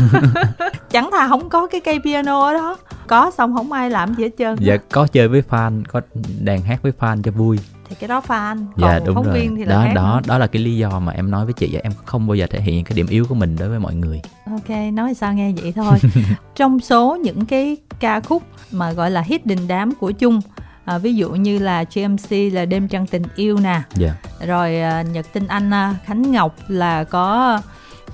[0.91, 2.77] chẳng thà không có cái cây piano ở đó
[3.07, 6.01] có xong không ai làm gì hết trơn dạ có chơi với fan có
[6.39, 9.25] đàn hát với fan cho vui thì cái đó fan dạ, còn dạ, đúng phóng
[9.25, 9.33] rồi.
[9.33, 11.53] viên thì là đó khác đó đó là cái lý do mà em nói với
[11.53, 13.95] chị em không bao giờ thể hiện cái điểm yếu của mình đối với mọi
[13.95, 15.97] người ok nói sao nghe vậy thôi
[16.55, 20.41] trong số những cái ca khúc mà gọi là hit đình đám của chung
[20.85, 23.83] à, ví dụ như là GMC là đêm trăng tình yêu nè yeah.
[23.95, 24.13] Dạ.
[24.47, 27.59] rồi à, nhật tinh anh à, khánh ngọc là có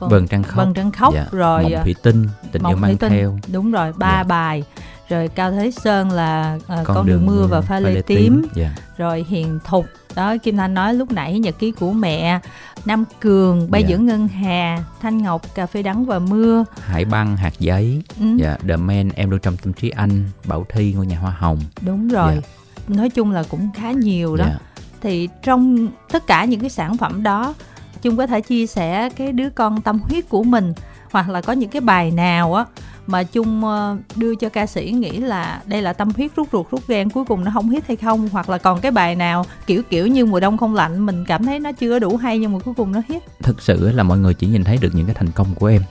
[0.09, 1.25] vầng trăng khóc vầng trăng khóc dạ.
[1.31, 3.11] rồi mộng thủy tinh tình yêu mang tinh.
[3.11, 4.17] theo đúng rồi ba.
[4.17, 4.23] Dạ.
[4.23, 4.63] bài
[5.09, 8.41] rồi cao thế sơn là uh, con, con đường, mưa và pha lê tím, tím.
[8.41, 8.71] Yeah.
[8.77, 8.83] Dạ.
[8.97, 9.85] rồi hiền thục
[10.15, 12.39] đó kim thanh nói lúc nãy nhật ký của mẹ
[12.85, 13.89] nam cường bay yeah.
[13.89, 13.97] Dạ.
[13.97, 18.25] giữa ngân hà thanh ngọc cà phê đắng và mưa hải băng hạt giấy ừ.
[18.43, 18.59] yeah.
[18.67, 22.07] the man em luôn trong tâm trí anh bảo thi ngôi nhà hoa hồng đúng
[22.07, 22.43] rồi yeah.
[22.87, 24.61] nói chung là cũng khá nhiều đó yeah.
[25.01, 27.53] thì trong tất cả những cái sản phẩm đó
[28.01, 30.73] chung có thể chia sẻ cái đứa con tâm huyết của mình,
[31.11, 32.65] hoặc là có những cái bài nào á
[33.07, 36.71] mà chung ờ, đưa cho ca sĩ nghĩ là đây là tâm huyết rút ruột,
[36.71, 38.29] rút gan, cuối cùng nó không hit hay không?
[38.29, 41.45] Hoặc là còn cái bài nào kiểu kiểu như mùa đông không lạnh, mình cảm
[41.45, 44.17] thấy nó chưa đủ hay nhưng mà cuối cùng nó hit thực sự là mọi
[44.17, 45.81] người chỉ nhìn thấy được những cái thành công của em,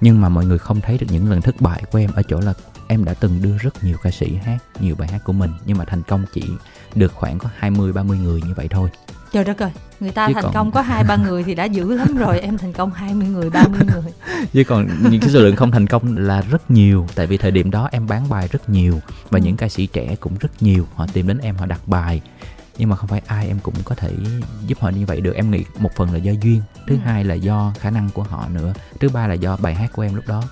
[0.00, 2.40] nhưng mà mọi người không thấy được những lần thất bại của em ở chỗ
[2.40, 2.54] là
[2.88, 5.78] em đã từng đưa rất nhiều ca sĩ hát, nhiều bài hát của mình, nhưng
[5.78, 6.42] mà thành công chỉ
[6.94, 8.90] được khoảng có 20 30 người như vậy thôi
[9.36, 9.70] trời đất ơi
[10.00, 10.54] người ta chứ thành còn...
[10.54, 13.50] công có hai ba người thì đã dữ lắm rồi em thành công 20 người
[13.50, 14.12] 30 người
[14.52, 17.50] chứ còn những cái số lượng không thành công là rất nhiều tại vì thời
[17.50, 19.44] điểm đó em bán bài rất nhiều và ừ.
[19.44, 22.20] những ca sĩ trẻ cũng rất nhiều họ tìm đến em họ đặt bài
[22.78, 24.10] nhưng mà không phải ai em cũng có thể
[24.66, 27.00] giúp họ như vậy được em nghĩ một phần là do duyên thứ ừ.
[27.04, 30.02] hai là do khả năng của họ nữa thứ ba là do bài hát của
[30.02, 30.42] em lúc đó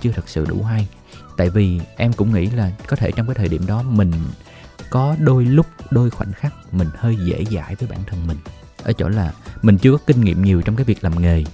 [0.00, 0.88] chưa thật sự đủ hay
[1.36, 4.12] tại vì em cũng nghĩ là có thể trong cái thời điểm đó mình
[4.90, 8.36] có đôi lúc, đôi khoảnh khắc mình hơi dễ dãi với bản thân mình.
[8.82, 11.44] Ở chỗ là mình chưa có kinh nghiệm nhiều trong cái việc làm nghề.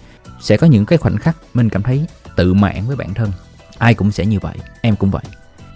[0.41, 3.33] Sẽ có những cái khoảnh khắc mình cảm thấy tự mãn với bản thân.
[3.79, 5.25] Ai cũng sẽ như vậy, em cũng vậy.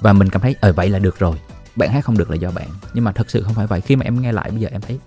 [0.00, 1.36] Và mình cảm thấy ờ vậy là được rồi.
[1.76, 2.68] Bạn hát không được là do bạn.
[2.94, 3.80] Nhưng mà thật sự không phải vậy.
[3.80, 4.98] Khi mà em nghe lại, bây giờ em thấy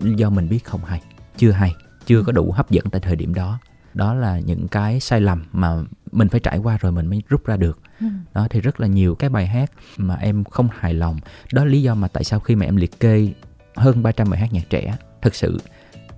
[0.00, 1.02] do mình biết không hay,
[1.36, 1.74] chưa hay,
[2.06, 3.58] chưa có đủ hấp dẫn tại thời điểm đó
[3.94, 5.76] đó là những cái sai lầm mà
[6.12, 8.06] mình phải trải qua rồi mình mới rút ra được ừ.
[8.34, 11.16] đó thì rất là nhiều cái bài hát mà em không hài lòng
[11.52, 13.32] đó lý do mà tại sao khi mà em liệt kê
[13.76, 15.58] hơn 300 bài hát nhạc trẻ thực sự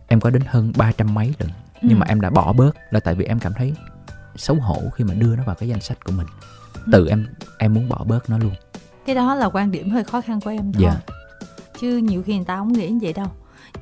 [0.06, 1.88] em có đến hơn ba trăm mấy lần ừ.
[1.88, 3.74] nhưng mà em đã bỏ bớt là tại vì em cảm thấy
[4.36, 6.26] xấu hổ khi mà đưa nó vào cái danh sách của mình
[6.74, 6.90] ừ.
[6.92, 7.26] tự em
[7.58, 8.52] em muốn bỏ bớt nó luôn
[9.06, 11.14] cái đó là quan điểm hơi khó khăn của em thôi dạ.
[11.80, 13.26] chứ nhiều khi người ta không nghĩ như vậy đâu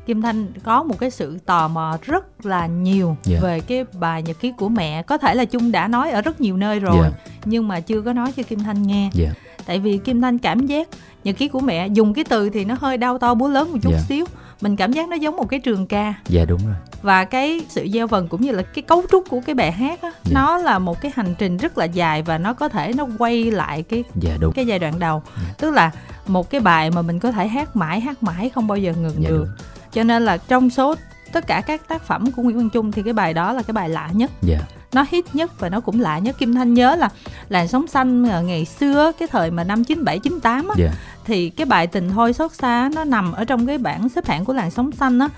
[0.07, 3.18] Kim Thanh có một cái sự tò mò rất là nhiều yeah.
[3.25, 3.38] Dạ.
[3.49, 6.40] về cái bài nhật ký của mẹ có thể là Chung đã nói ở rất
[6.40, 7.12] nhiều nơi rồi yeah.
[7.27, 7.33] Dạ.
[7.45, 9.14] nhưng mà chưa có nói cho Kim Thanh nghe yeah.
[9.14, 9.31] Dạ.
[9.66, 10.88] tại vì Kim Thanh cảm giác
[11.25, 13.79] nhật ký của mẹ dùng cái từ thì nó hơi đau to búa lớn một
[13.83, 14.05] chút yeah.
[14.09, 14.25] xíu
[14.61, 17.88] mình cảm giác nó giống một cái trường ca dạ đúng rồi và cái sự
[17.92, 20.33] gieo vần cũng như là cái cấu trúc của cái bài hát á Dạ.
[20.35, 23.51] nó là một cái hành trình rất là dài và nó có thể nó quay
[23.51, 25.55] lại cái dạ đúng cái giai đoạn đầu Dạ.
[25.59, 25.90] tức là
[26.27, 29.23] một cái bài mà mình có thể hát mãi hát mãi không bao giờ ngừng
[29.23, 29.55] dạ được đúng
[29.92, 30.94] cho nên là trong số
[31.33, 33.72] tất cả các tác phẩm của Nguyễn Văn Trung thì cái bài đó là cái
[33.72, 34.31] bài lạ nhất.
[34.42, 34.59] Dạ.
[34.92, 36.38] Nó hit nhất và nó cũng lạ nhất.
[36.38, 37.09] Kim Thanh nhớ là
[37.48, 40.90] làn sóng xanh ở ngày xưa cái thời mà năm 97 98 á dạ.
[41.24, 44.44] thì cái bài tình thôi xót xa nó nằm ở trong cái bảng xếp hạng
[44.44, 45.28] của làn sóng xanh á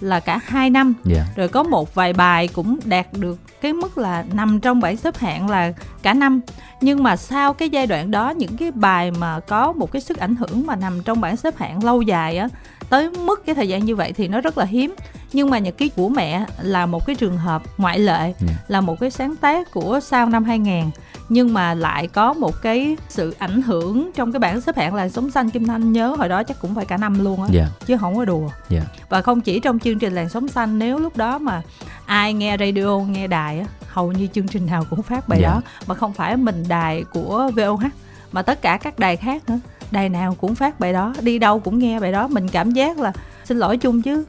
[0.00, 0.94] là cả hai năm.
[1.04, 1.24] Dạ.
[1.36, 5.16] Rồi có một vài bài cũng đạt được cái mức là nằm trong bảng xếp
[5.16, 5.72] hạng là
[6.02, 6.40] cả năm.
[6.80, 10.18] Nhưng mà sau cái giai đoạn đó những cái bài mà có một cái sức
[10.18, 12.48] ảnh hưởng mà nằm trong bảng xếp hạng lâu dài á
[12.90, 14.94] tới mức cái thời gian như vậy thì nó rất là hiếm.
[15.32, 18.54] Nhưng mà nhật ký của mẹ là một cái trường hợp ngoại lệ Dạ.
[18.68, 20.84] là một cái sáng tác của sau năm 2000
[21.28, 25.08] nhưng mà lại có một cái sự ảnh hưởng trong cái bảng xếp hạng là
[25.08, 27.66] sống xanh kim thanh nhớ hồi đó chắc cũng phải cả năm luôn á dạ.
[27.86, 28.48] chứ không có đùa.
[28.68, 28.80] Dạ.
[29.08, 31.62] Và không chỉ trong chương trình làn sóng xanh nếu lúc đó mà
[32.06, 35.48] ai nghe radio nghe đài á hầu như chương trình nào cũng phát bài Dạ.
[35.48, 37.84] đó mà không phải mình đài của VOH
[38.32, 39.58] mà tất cả các đài khác nữa
[39.94, 42.98] đài nào cũng phát bài đó đi đâu cũng nghe bài đó mình cảm giác
[42.98, 43.12] là
[43.44, 44.24] xin lỗi chung chứ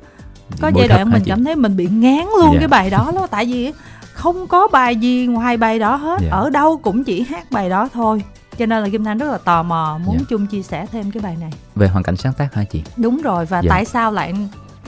[0.61, 1.29] có Bụi giai đoạn mình chị?
[1.29, 2.59] cảm thấy mình bị ngán luôn Dạ.
[2.59, 3.71] cái bài đó đó tại vì
[4.13, 6.27] không có bài gì ngoài bài đó hết Dạ.
[6.31, 8.21] ở đâu cũng chỉ hát bài đó thôi
[8.57, 10.25] cho nên là kim thanh rất là tò mò muốn Dạ.
[10.29, 13.21] chung chia sẻ thêm cái bài này về hoàn cảnh sáng tác hả chị đúng
[13.21, 13.69] rồi và Dạ.
[13.69, 14.33] tại sao lại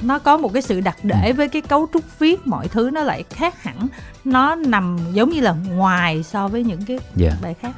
[0.02, 3.02] nó có một cái sự đặc để với cái cấu trúc viết mọi thứ nó
[3.02, 3.88] lại khác hẳn
[4.26, 7.72] nó nằm giống như là ngoài so với những cái dạ bài khác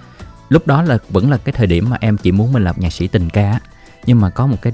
[0.50, 2.94] lúc đó là vẫn là cái thời điểm mà em chỉ muốn mình làm nhạc
[2.94, 3.60] sĩ tình ca
[4.06, 4.74] nhưng mà có một cái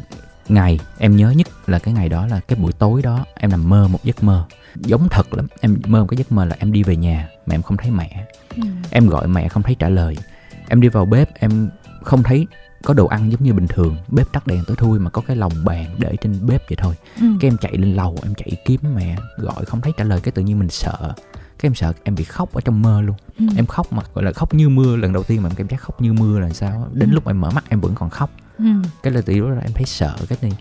[0.50, 3.70] ngày em nhớ nhất là cái ngày đó là cái buổi tối đó em nằm
[3.70, 4.46] mơ một giấc mơ.
[4.76, 7.56] Giống thật lắm em mơ một cái giấc mơ là em đi về nhà mà
[7.56, 8.26] em không thấy mẹ.
[8.56, 8.62] Ừ.
[8.92, 10.18] em gọi mẹ không thấy trả lời.
[10.68, 11.70] Em đi vào bếp em
[12.04, 12.48] không thấy
[12.84, 13.98] có đồ ăn giống như bình thường.
[14.08, 16.96] Bếp tắt đèn tối thui mà có cái lồng bàn để trên bếp vậy thôi.
[17.20, 17.26] Ừ.
[17.40, 20.32] cái em chạy lên lầu em chạy kiếm mẹ gọi không thấy trả lời cái
[20.32, 21.14] tự nhiên mình sợ
[21.66, 23.46] cái em sợ em bị khóc ở trong mơ luôn Ừ.
[23.58, 25.82] em khóc mà gọi là khóc như mưa lần đầu tiên mà em cảm giác
[25.82, 27.14] khóc như mưa là sao đến Ừ.
[27.14, 28.66] lúc em mở mắt em vẫn còn khóc Ừ.
[29.04, 30.52] cái là từ đó là em thấy sợ cái này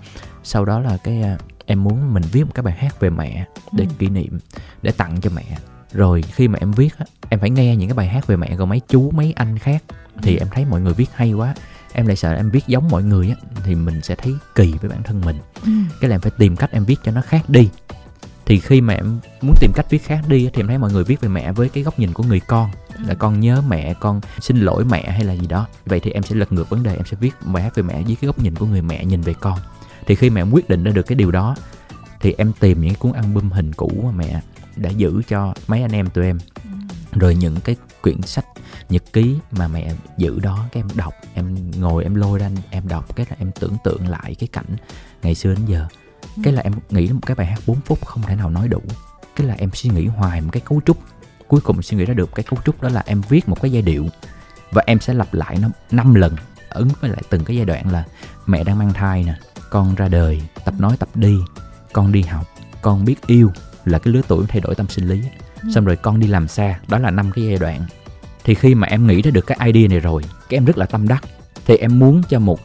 [0.44, 3.46] sau đó là cái à, em muốn mình viết một cái bài hát về mẹ
[3.72, 3.90] để Ừ.
[3.98, 4.38] kỷ niệm
[4.82, 5.44] để tặng cho mẹ
[5.92, 8.56] rồi khi mà em viết á, em phải nghe những cái bài hát về mẹ
[8.58, 9.82] của mấy chú mấy anh khác
[10.22, 10.42] thì Ừ.
[10.42, 11.54] em thấy mọi người viết hay quá
[11.92, 14.90] em lại sợ em viết giống mọi người á thì mình sẽ thấy kỳ với
[14.90, 15.70] bản thân mình Ừ.
[16.00, 17.68] cái là em phải tìm cách em viết cho nó khác đi
[18.46, 21.04] thì khi mà em muốn tìm cách viết khác đi thì em thấy mọi người
[21.04, 22.70] viết về mẹ với cái góc nhìn của người con.
[22.96, 23.04] Ừ.
[23.08, 25.66] là con nhớ mẹ con xin lỗi mẹ hay là gì đó.
[25.86, 28.02] Vậy thì em sẽ lật ngược vấn đề em sẽ viết bài hát về mẹ
[28.02, 29.58] với cái góc nhìn của người mẹ nhìn về con.
[30.06, 31.56] Thì khi em quyết định ra được cái điều đó
[32.20, 34.40] thì em tìm những cái cuốn album hình cũ mà mẹ
[34.76, 36.38] đã giữ cho mấy anh em tụi em.
[36.64, 36.70] Ừ.
[37.12, 38.46] rồi những cái quyển sách
[38.88, 42.88] nhật ký mà mẹ giữ đó cái em đọc em ngồi em lôi ra em
[42.88, 44.76] đọc cái là em tưởng tượng lại cái cảnh
[45.22, 45.86] ngày xưa đến giờ
[46.42, 48.82] cái là em nghĩ một cái bài hát 4 phút không thể nào nói đủ.
[49.36, 50.98] Cái là em suy nghĩ hoài một cái cấu trúc.
[51.48, 53.72] Cuối cùng suy nghĩ ra được cái cấu trúc đó là em viết một cái
[53.72, 54.06] giai điệu.
[54.70, 56.36] Và em sẽ lặp lại nó 5 lần
[56.70, 58.04] ứng với lại từng cái giai đoạn là
[58.46, 59.34] mẹ đang mang thai nè
[59.70, 61.38] con ra đời tập nói tập đi
[61.92, 62.46] con đi học
[62.82, 63.52] con biết yêu
[63.84, 65.22] là cái lứa tuổi thay đổi tâm sinh lý.
[65.62, 65.68] Ừ.
[65.74, 67.80] xong rồi con đi làm xa đó là năm cái giai đoạn.
[68.44, 70.86] Thì khi mà em nghĩ ra được cái idea này rồi cái em rất là
[70.86, 71.24] tâm đắc.
[71.66, 72.60] Thì em muốn cho một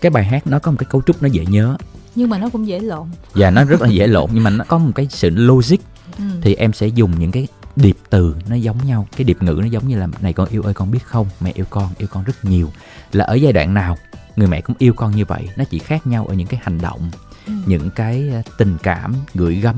[0.00, 1.76] cái bài hát nó có một cái cấu trúc nó dễ nhớ
[2.14, 3.06] nhưng mà nó cũng dễ lộn.
[3.34, 5.76] Và nó rất là dễ lộn nhưng mà nó có một cái sự logic.
[6.18, 6.24] Ừ.
[6.42, 9.66] thì em sẽ dùng những cái điệp từ nó giống nhau cái điệp ngữ nó
[9.66, 11.26] giống như là này con yêu ơi con biết không?
[11.40, 12.72] Mẹ yêu con yêu con rất nhiều.
[13.12, 13.96] Là ở giai đoạn nào
[14.36, 16.80] người mẹ cũng yêu con như vậy nó chỉ khác nhau ở những cái hành
[16.80, 17.10] động
[17.46, 17.52] Ừ.
[17.66, 19.76] những cái ờ, tình cảm gửi gắm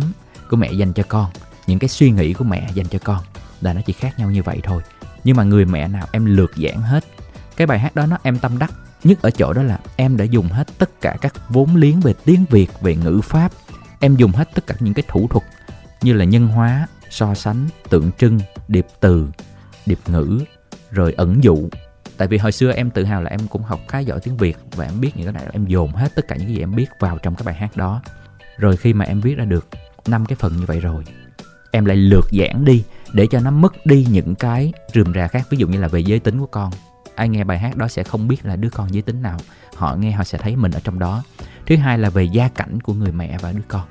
[0.50, 1.30] của mẹ dành cho con
[1.66, 3.18] những cái suy nghĩ của mẹ dành cho con
[3.60, 4.82] là nó chỉ khác nhau như vậy thôi.
[5.24, 7.04] Nhưng mà người mẹ nào em lược giảng hết
[7.56, 8.72] cái bài hát đó nó em tâm đắc
[9.04, 12.14] nhất ở chỗ đó là em đã dùng hết tất cả các vốn liếng về
[12.24, 13.52] tiếng việt, về ngữ pháp.
[14.00, 15.44] Em dùng hết tất cả những cái thủ thuật
[16.02, 19.28] như là nhân hóa, so sánh, tượng trưng, điệp từ,
[19.86, 20.40] điệp ngữ,
[20.90, 21.68] rồi ẩn dụ.
[22.16, 24.58] Tại vì hồi xưa em tự hào là em cũng học khá giỏi tiếng việt
[24.74, 25.52] và em biết những cái này.
[25.52, 27.76] Em dồn hết tất cả những cái gì em biết vào trong cái bài hát
[27.76, 28.02] đó.
[28.58, 29.68] Rồi khi mà em viết ra được
[30.06, 31.04] năm cái phần như vậy rồi,
[31.70, 35.46] em lại lược giảng đi để cho nó mất đi những cái rườm rà khác.
[35.50, 36.72] Ví dụ như là về giới tính của con
[37.16, 39.38] ai nghe bài hát đó sẽ không biết là đứa con giới tính nào.
[39.74, 41.22] Họ nghe, họ sẽ thấy mình ở trong đó.
[41.66, 43.86] Thứ hai là về gia cảnh của người mẹ và đứa con.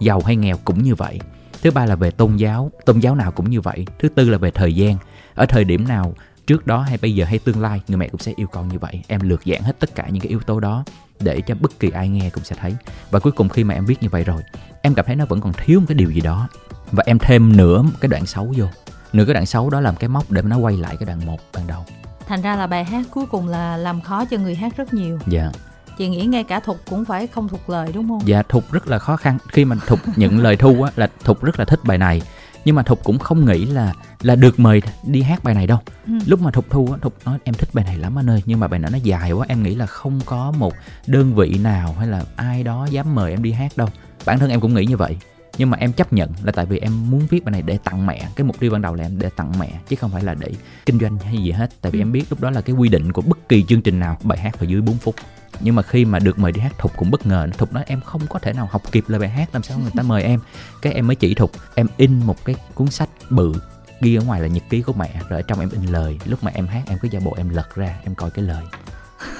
[0.00, 1.20] Giàu hay nghèo cũng như vậy.
[1.62, 3.86] Thứ ba là về tôn giáo tôn giáo nào cũng như vậy.
[3.98, 4.96] Thứ tư là về thời gian.
[5.34, 6.14] Ở thời điểm nào,
[6.46, 8.78] trước đó hay bây giờ hay tương lai, người mẹ cũng sẽ yêu con như
[8.78, 9.02] vậy.
[9.08, 10.84] Em lược giảng hết tất cả những cái yếu tố đó
[11.20, 12.74] để cho bất kỳ ai nghe cũng sẽ thấy.
[13.10, 14.42] Và cuối cùng khi mà em viết như vậy rồi,
[14.82, 16.48] em cảm thấy nó vẫn còn thiếu một cái điều gì đó.
[16.92, 18.66] Và em thêm nửa cái đoạn xấu vô.
[19.12, 21.40] Nửa cái đoạn xấu đó làm cái móc để nó quay lại cái đoạn một
[21.54, 21.84] ban đầu
[22.26, 25.18] thành ra là bài hát cuối cùng là làm khó cho người hát rất nhiều.
[25.26, 25.50] Dạ.
[25.98, 28.20] Chị nghĩ ngay cả thục cũng phải không thuộc lời đúng không?
[28.24, 29.38] Dạ thục rất là khó khăn.
[29.48, 32.22] Khi mà thục nhận lời thu á là thục rất là thích bài này.
[32.64, 35.78] Nhưng mà thục cũng không nghĩ là là được mời đi hát bài này đâu.
[36.06, 36.12] Ừ.
[36.26, 38.42] lúc mà thục thu á thục nói em thích bài này lắm anh ơi.
[38.46, 40.74] Nhưng mà bài này nó dài quá em nghĩ là không có một
[41.06, 43.88] đơn vị nào hay là ai đó dám mời em đi hát đâu.
[44.26, 45.16] Bản thân em cũng nghĩ như vậy
[45.58, 48.06] nhưng mà em chấp nhận là tại vì em muốn viết bài này để tặng
[48.06, 48.28] mẹ.
[48.36, 50.48] Cái mục tiêu ban đầu là em để tặng mẹ chứ không phải là để
[50.86, 51.70] kinh doanh hay gì hết.
[51.80, 52.02] Tại vì ừ.
[52.02, 54.38] em biết lúc đó là cái quy định của bất kỳ chương trình nào bài
[54.38, 55.14] hát phải dưới 4 phút.
[55.60, 57.48] Nhưng mà khi mà được mời đi hát thục cũng bất ngờ.
[57.58, 59.90] Thục nói em không có thể nào học kịp lời bài hát làm sao người
[59.96, 60.40] ta mời em?
[60.82, 63.52] Cái em mới chỉ thục em in một cái cuốn sách bự
[64.00, 66.18] ghi ở ngoài là nhật ký của mẹ rồi ở trong em in lời.
[66.24, 68.64] Lúc mà em hát em cứ giả bộ em lật ra em coi cái lời.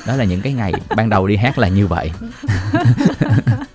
[0.07, 2.11] Đó là những cái ngày ban đầu đi hát là như vậy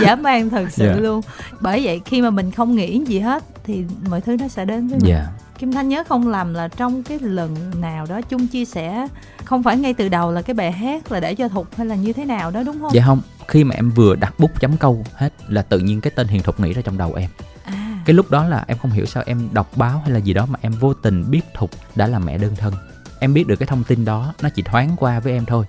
[0.00, 0.96] dã man thật sự yeah.
[0.96, 1.02] Dạ.
[1.02, 1.20] luôn
[1.60, 4.88] bởi vậy khi mà mình không nghĩ gì hết thì mọi thứ nó sẽ đến
[4.88, 5.24] với mình yeah.
[5.26, 5.46] Dạ.
[5.58, 9.08] Kim Thanh nhớ không làm là trong cái lần nào đó chung chia sẻ
[9.44, 11.94] không phải ngay từ đầu là cái bài hát là để cho thục hay là
[11.94, 12.90] như thế nào đó đúng không?
[12.94, 16.10] Dạ không, khi mà em vừa đặt bút chấm câu hết là tự nhiên cái
[16.16, 17.30] tên Hiền Thục nghĩ ra trong đầu em.
[17.64, 18.02] À.
[18.04, 20.46] Cái lúc đó là em không hiểu sao em đọc báo hay là gì đó
[20.46, 22.74] mà em vô tình biết Thục đã là mẹ đơn thân.
[23.20, 25.64] Em biết được cái thông tin đó nó chỉ thoáng qua với em thôi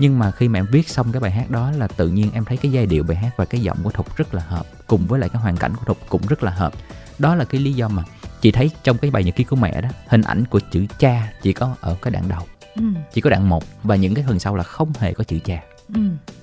[0.00, 2.44] nhưng mà khi mà em viết xong cái bài hát đó là tự nhiên em
[2.44, 5.06] thấy cái giai điệu bài hát và cái giọng của thục rất là hợp cùng
[5.06, 6.72] với lại cái hoàn cảnh của thục cũng rất là hợp
[7.18, 8.02] đó là cái lý do mà
[8.40, 11.32] chị thấy trong cái bài nhật ký của mẹ đó hình ảnh của chữ cha
[11.42, 12.42] chỉ có ở cái đoạn đầu
[12.74, 12.82] ừ.
[13.12, 15.60] chỉ có đoạn một và những cái phần sau là không hề có chữ cha
[15.94, 16.00] ừ.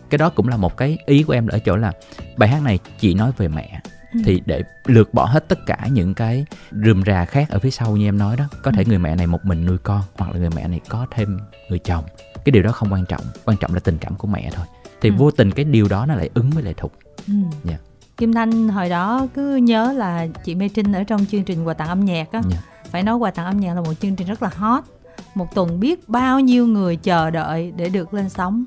[0.09, 1.91] cái đó cũng là một cái ý của em ở chỗ là
[2.37, 3.81] bài hát này chị nói về mẹ
[4.13, 4.19] ừ.
[4.25, 7.97] thì để lược bỏ hết tất cả những cái rườm rà khác ở phía sau
[7.97, 8.89] như em nói đó có thể ừ.
[8.89, 11.39] người mẹ này một mình nuôi con hoặc là người mẹ này có thêm
[11.69, 12.03] người chồng
[12.45, 14.65] cái điều đó không quan trọng quan trọng là tình cảm của mẹ thôi
[15.01, 15.15] thì ừ.
[15.17, 16.93] vô tình cái điều đó nó lại ứng với lại thục
[17.27, 17.33] ừ.
[17.33, 17.55] yeah.
[17.63, 17.77] Dạ.
[18.17, 21.73] Kim Thanh hồi đó cứ nhớ là chị Mê Trinh ở trong chương trình quà
[21.73, 22.51] tặng âm nhạc á yeah.
[22.51, 22.57] Dạ.
[22.91, 24.83] phải nói quà tặng âm nhạc là một chương trình rất là hot
[25.35, 28.65] một tuần biết bao nhiêu người chờ đợi để được lên sóng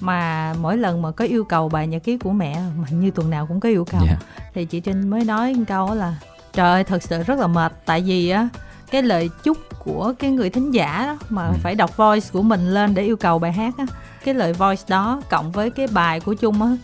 [0.00, 3.30] mà mỗi lần mà có yêu cầu bài nhật ký của mẹ mà như tuần
[3.30, 4.18] nào cũng có yêu cầu yeah.
[4.20, 4.44] Dạ.
[4.54, 6.14] thì chị Trinh mới nói một câu là
[6.52, 8.48] trời ơi thật sự rất là mệt tại vì á
[8.90, 11.54] cái lời chúc của cái người thính giả đó mà ừ.
[11.62, 13.86] phải đọc voice của mình lên để yêu cầu bài hát á
[14.24, 16.76] cái lời voice đó cộng với cái bài của chung á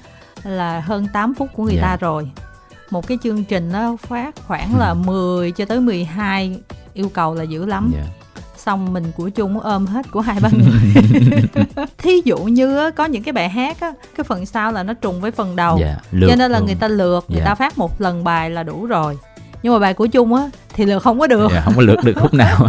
[0.42, 1.84] là hơn 8 phút của người yeah.
[1.84, 1.96] ta dạ.
[1.96, 2.30] rồi
[2.90, 6.60] một cái chương trình nó phát khoảng là 10 cho tới 12
[6.94, 8.21] yêu cầu là dữ lắm yeah dạ.
[8.64, 11.42] Xong mình của chung ôm hết của hai ba người
[11.98, 15.20] thí dụ như có những cái bài hát á cái phần sau là nó trùng
[15.20, 16.66] với phần đầu yeah, dạ, cho nên là luôn.
[16.66, 17.48] người ta lượt người yeah.
[17.48, 19.18] ta phát một lần bài là đủ rồi
[19.62, 21.98] nhưng mà bài của chung á thì lượt không có được yeah, không có lượt
[22.04, 22.66] được khúc nào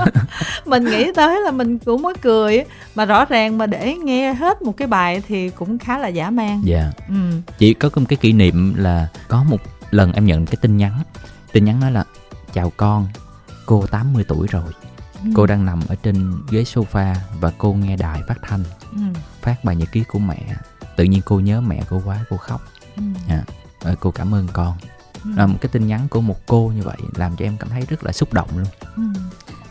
[0.66, 4.62] mình nghĩ tới là mình cũng mới cười mà rõ ràng mà để nghe hết
[4.62, 7.08] một cái bài thì cũng khá là giả man dạ yeah.
[7.08, 7.14] ừ.
[7.58, 11.02] chỉ có một cái kỷ niệm là có một lần em nhận cái tin nhắn
[11.52, 12.04] tin nhắn nói là
[12.52, 13.06] chào con
[13.66, 14.62] cô 80 tuổi rồi
[15.24, 15.30] ừ.
[15.34, 19.00] cô đang nằm ở trên ghế sofa và cô nghe đài phát thanh ừ.
[19.42, 20.38] phát bài nhật ký của mẹ
[20.96, 22.60] tự nhiên cô nhớ mẹ cô quá cô khóc
[22.96, 23.02] ừ.
[23.28, 24.76] à, cô cảm ơn con
[25.24, 25.46] ừ.
[25.46, 28.04] một cái tin nhắn của một cô như vậy làm cho em cảm thấy rất
[28.04, 29.02] là xúc động luôn ừ.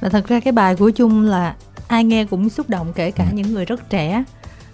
[0.02, 1.56] và thật ra cái bài của chung là
[1.88, 3.30] ai nghe cũng xúc động kể cả ừ.
[3.34, 4.24] những người rất trẻ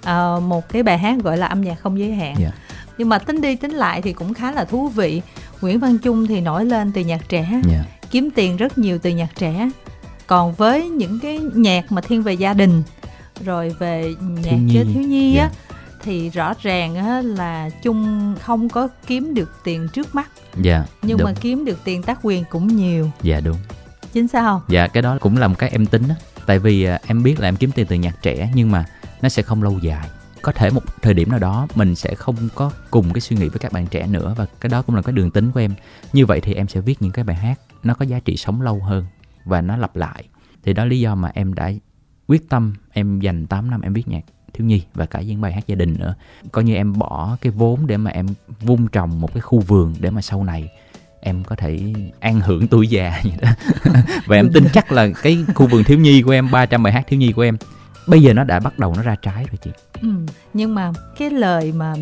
[0.04, 2.40] à, một cái bài hát gọi là âm nhạc không giới hạn yeah.
[2.40, 2.52] Dạ.
[2.98, 5.22] nhưng mà tính đi tính lại thì cũng khá là thú vị
[5.62, 7.66] Nguyễn Văn Trung thì nổi lên từ nhạc trẻ yeah.
[7.66, 7.84] Dạ.
[8.12, 9.70] kiếm tiền rất nhiều từ nhạc trẻ
[10.28, 12.84] còn với những cái nhạc mà thiên về gia đình
[13.44, 15.52] rồi về nhạc thiếu nhi, thiếu nhi yeah.
[15.52, 15.76] á dạ.
[16.04, 20.30] thì rõ ràng á, là chung không có kiếm được tiền trước mắt.
[20.62, 21.26] Dạ nhưng đúng.
[21.26, 23.12] mà kiếm được tiền tác quyền cũng nhiều.
[23.22, 23.58] Dạ đúng.
[24.14, 26.16] Chính sao dạ cái đó cũng là một cái em tính á.
[26.46, 28.86] Tại vì à, em biết là em kiếm tiền từ nhạc trẻ nhưng mà
[29.22, 30.10] nó sẽ không lâu dài.
[30.42, 33.48] Có thể một thời điểm nào đó mình sẽ không có cùng cái suy nghĩ
[33.48, 35.74] với các bạn trẻ nữa và cái đó cũng là cái đường tính của em.
[36.14, 38.62] Như vậy thì em sẽ viết những cái bài hát nó có giá trị sống
[38.62, 39.06] lâu hơn
[39.46, 40.24] và nó lặp lại.
[40.64, 41.72] Thì đó lý do mà em đã
[42.28, 45.54] quyết tâm em dành 8 năm em viết nhạc thiếu nhi và cả những bài
[45.54, 46.16] hát gia đình nữa.
[46.52, 48.28] Coi như em bỏ cái vốn để mà em
[48.62, 50.70] vun trồng một cái khu vườn để mà sau này
[51.22, 53.50] em có thể an hưởng tuổi già vậy đó.
[54.26, 57.04] Và em tin chắc là cái khu vườn thiếu nhi của em 300 bài hát
[57.08, 57.58] thiếu nhi của em
[58.08, 60.10] bây giờ nó đã bắt đầu nó ra trái rồi chị ừ,
[60.54, 61.94] nhưng mà cái lời mà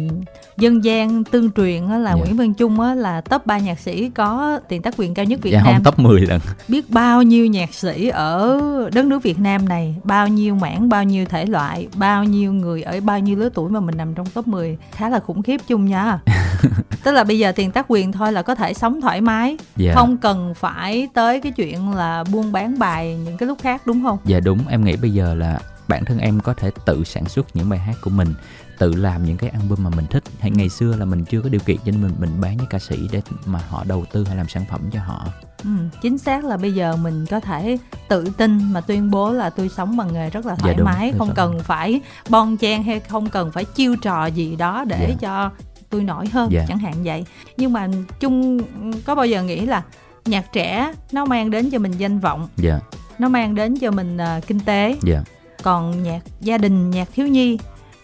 [0.58, 2.04] dân gian tương truyền là yeah.
[2.06, 2.14] Dạ.
[2.16, 5.40] Nguyễn Văn Trung á, là top 3 nhạc sĩ có tiền tác quyền cao nhất
[5.42, 5.74] Việt dạ, Nam.
[5.74, 6.42] không top 10 lần.
[6.68, 8.60] Biết bao nhiêu nhạc sĩ ở
[8.94, 12.84] đất nước Việt Nam này, bao nhiêu mảng, bao nhiêu thể loại, bao nhiêu người
[12.84, 15.62] ở bao nhiêu lứa tuổi mà mình nằm trong top 10 khá là khủng khiếp
[15.68, 16.20] chung nha.
[17.04, 19.60] Tức là bây giờ tiền tác quyền thôi là có thể sống thoải mái, yeah.
[19.78, 19.94] Dạ.
[19.96, 24.04] không cần phải tới cái chuyện là buôn bán bài những cái lúc khác đúng
[24.04, 24.18] không?
[24.26, 27.56] Dạ đúng, em nghĩ bây giờ là bản thân em có thể tự sản xuất
[27.56, 28.34] những bài hát của mình
[28.80, 31.50] tự làm những cái album mà mình thích hay ngày xưa là mình chưa có
[31.50, 34.24] điều kiện cho nên mình mình bán với ca sĩ để mà họ đầu tư
[34.28, 35.26] hay làm sản phẩm cho họ
[35.64, 35.70] ừ,
[36.02, 39.70] chính xác là bây giờ mình có thể tự tin mà tuyên bố là tôi
[39.70, 43.30] sống bằng nghề rất là thoải dạ, mái không cần phải bon chen hay không
[43.30, 45.16] cần phải chiêu trò gì đó để dạ.
[45.20, 45.52] cho
[45.94, 46.52] tôi nổi hơn.
[46.52, 46.66] Dạ.
[46.68, 47.26] chẳng hạn vậy
[47.58, 47.88] nhưng mà
[48.20, 48.60] chung
[49.06, 49.84] có bao giờ nghĩ là
[50.26, 52.48] nhạc trẻ nó mang đến cho mình danh vọng.
[52.58, 52.80] Dạ.
[53.20, 54.96] nó mang đến cho mình uh, kinh tế.
[55.02, 55.24] Dạ.
[55.64, 57.58] Còn nhạc gia đình nhạc thiếu nhi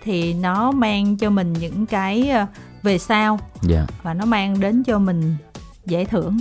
[0.03, 2.49] thì nó mang cho mình những cái uh,
[2.83, 3.39] về sau.
[3.69, 3.89] Yeah.
[4.03, 5.35] và nó mang đến cho mình
[5.85, 6.37] giải thưởng.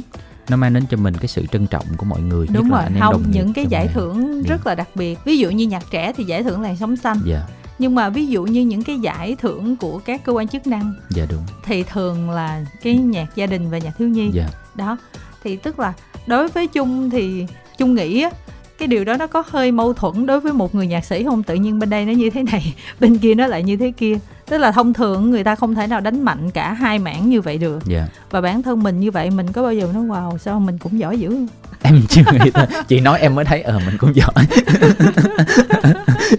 [0.49, 2.83] Nó mang đến cho mình cái sự trân trọng của mọi người đúng rồi.
[3.01, 4.47] không những cái giải thưởng yeah.
[4.47, 5.19] rất là đặc biệt.
[5.25, 7.21] Ví dụ như nhạc trẻ thì giải thưởng làn sóng xanh.
[7.29, 10.67] Yeah nhưng mà ví dụ như những cái giải thưởng của các cơ quan chức
[10.67, 11.43] năng dạ đúng.
[11.65, 14.31] thì thường là cái nhạc gia đình và nhạc thiếu nhi.
[14.33, 14.49] Dạ.
[14.75, 14.97] đó.
[15.43, 15.93] Thì tức là
[16.27, 17.47] đối với chung thì
[17.79, 18.31] chung nghĩ á
[18.79, 21.43] cái điều đó nó có hơi mâu thuẫn đối với một người nhạc sĩ không?
[21.43, 24.19] Tự nhiên bên đây nó như thế này bên kia nó lại như thế kia.
[24.47, 27.41] Tức là thông thường người ta không thể nào đánh mạnh cả hai mảng như
[27.41, 27.89] vậy được.
[27.91, 28.09] Yeah.
[28.09, 28.23] Dạ.
[28.31, 30.99] và bản thân mình như vậy mình có bao giờ nói wow sao mình cũng
[30.99, 31.37] giỏi dữ?
[31.83, 32.67] Em chưa nghĩ tới.
[32.89, 34.33] Chị nói em mới thấy ờ mình cũng giỏi.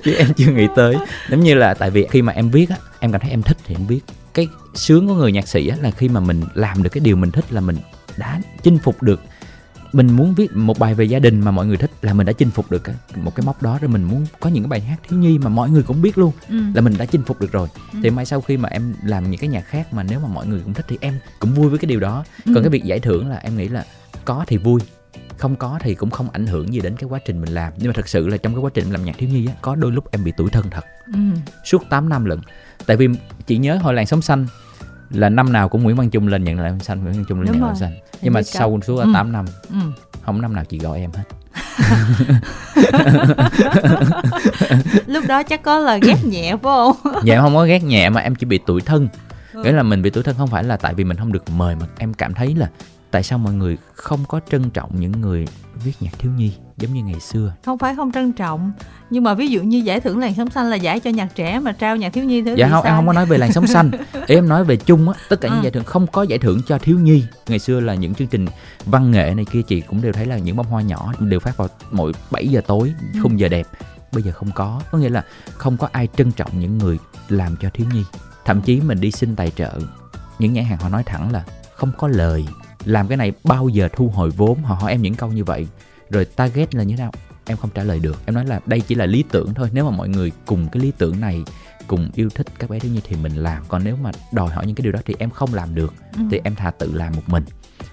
[0.03, 0.95] Chứ em chưa nghĩ tới.
[1.29, 3.57] Giống như là tại vì khi mà em viết á em cảm thấy em thích
[3.65, 3.99] thì em viết.
[4.33, 7.15] Cái sướng của người nhạc sĩ á là khi mà mình làm được cái điều
[7.15, 7.77] mình thích là mình
[8.17, 9.21] đã chinh phục được
[9.93, 12.33] mình muốn viết một bài về gia đình mà mọi người thích là mình đã
[12.33, 12.83] chinh phục được
[13.15, 15.49] một cái mốc đó rồi mình muốn có những cái bài hát thiếu nhi mà
[15.49, 16.61] mọi người cũng biết luôn ừ.
[16.73, 17.99] là mình đã chinh phục được rồi ừ.
[18.03, 20.47] thì mai sau khi mà em làm những cái nhạc khác mà nếu mà mọi
[20.47, 22.51] người cũng thích thì em cũng vui với cái điều đó ừ.
[22.55, 23.85] còn cái việc giải thưởng là em nghĩ là
[24.25, 24.81] có thì vui
[25.37, 27.87] không có thì cũng không ảnh hưởng gì đến cái quá trình mình làm nhưng
[27.87, 29.91] mà thật sự là trong cái quá trình làm nhạc thiếu nhi á có đôi
[29.91, 31.19] lúc em bị tuổi thân thật ừ.
[31.65, 32.39] suốt 8 năm lận
[32.85, 33.07] tại vì
[33.47, 34.47] chị nhớ hồi làng sống xanh
[35.09, 37.51] là năm nào cũng Nguyễn Văn Trung lên nhận lại xanh Nguyễn Văn Trung lên
[37.51, 39.11] nhận lại xanh nhưng mà sau suốt ừ.
[39.13, 39.75] 8 năm ừ.
[40.21, 41.23] không năm nào chị gọi em hết
[45.07, 48.21] lúc đó chắc có là ghét nhẹ phải không dạ không có ghét nhẹ mà
[48.21, 49.07] em chỉ bị tuổi thân
[49.53, 49.63] ừ.
[49.63, 51.75] nghĩa là mình bị tuổi thân không phải là tại vì mình không được mời
[51.75, 52.69] mà em cảm thấy là
[53.11, 55.47] tại sao mọi người không có trân trọng những người
[55.83, 57.53] viết nhạc thiếu nhi giống như ngày xưa?
[57.65, 58.71] Không phải không trân trọng
[59.09, 61.59] nhưng mà ví dụ như giải thưởng làn sóng xanh là giải cho nhạc trẻ
[61.59, 62.91] mà trao nhạc thiếu nhi thứ dạ không sao?
[62.91, 63.91] em không có nói về làn sóng xanh.
[64.27, 65.63] Em nói về chung á tất cả những ừ.
[65.63, 67.23] giải thưởng không có giải thưởng cho thiếu nhi.
[67.47, 68.45] Ngày xưa là những chương trình
[68.85, 71.57] văn nghệ này kia chị cũng đều thấy là những bông hoa nhỏ đều phát
[71.57, 73.19] vào mỗi 7 giờ tối ừ.
[73.23, 73.67] khung giờ đẹp.
[74.11, 76.97] Bây giờ không có có nghĩa là không có ai trân trọng những người
[77.29, 78.03] làm cho thiếu nhi.
[78.45, 79.71] Thậm chí mình đi xin tài trợ
[80.39, 81.43] những nhãn hàng họ nói thẳng là
[81.75, 82.45] không có lời
[82.89, 84.63] làm cái này bao giờ thu hồi vốn?
[84.63, 85.67] Họ hỏi em những câu như vậy.
[86.09, 87.11] Rồi target là như thế nào?
[87.45, 88.17] Em không trả lời được.
[88.25, 89.69] Em nói là đây chỉ là lý tưởng thôi.
[89.73, 91.43] Nếu mà mọi người cùng cái lý tưởng này
[91.87, 93.63] cùng yêu thích các bé thiếu nhi thì mình làm.
[93.67, 96.23] Còn nếu mà đòi hỏi những cái điều đó thì em không làm được ừ.
[96.31, 97.43] thì em thà tự làm một mình.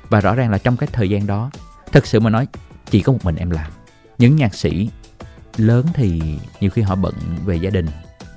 [0.09, 1.50] Và rõ ràng là trong cái thời gian đó
[1.92, 2.46] thật sự mà nói
[2.90, 3.70] chỉ có một mình em làm.
[4.18, 4.90] Những nhạc sĩ
[5.56, 6.22] lớn thì
[6.61, 7.87] nhiều khi họ bận về gia đình.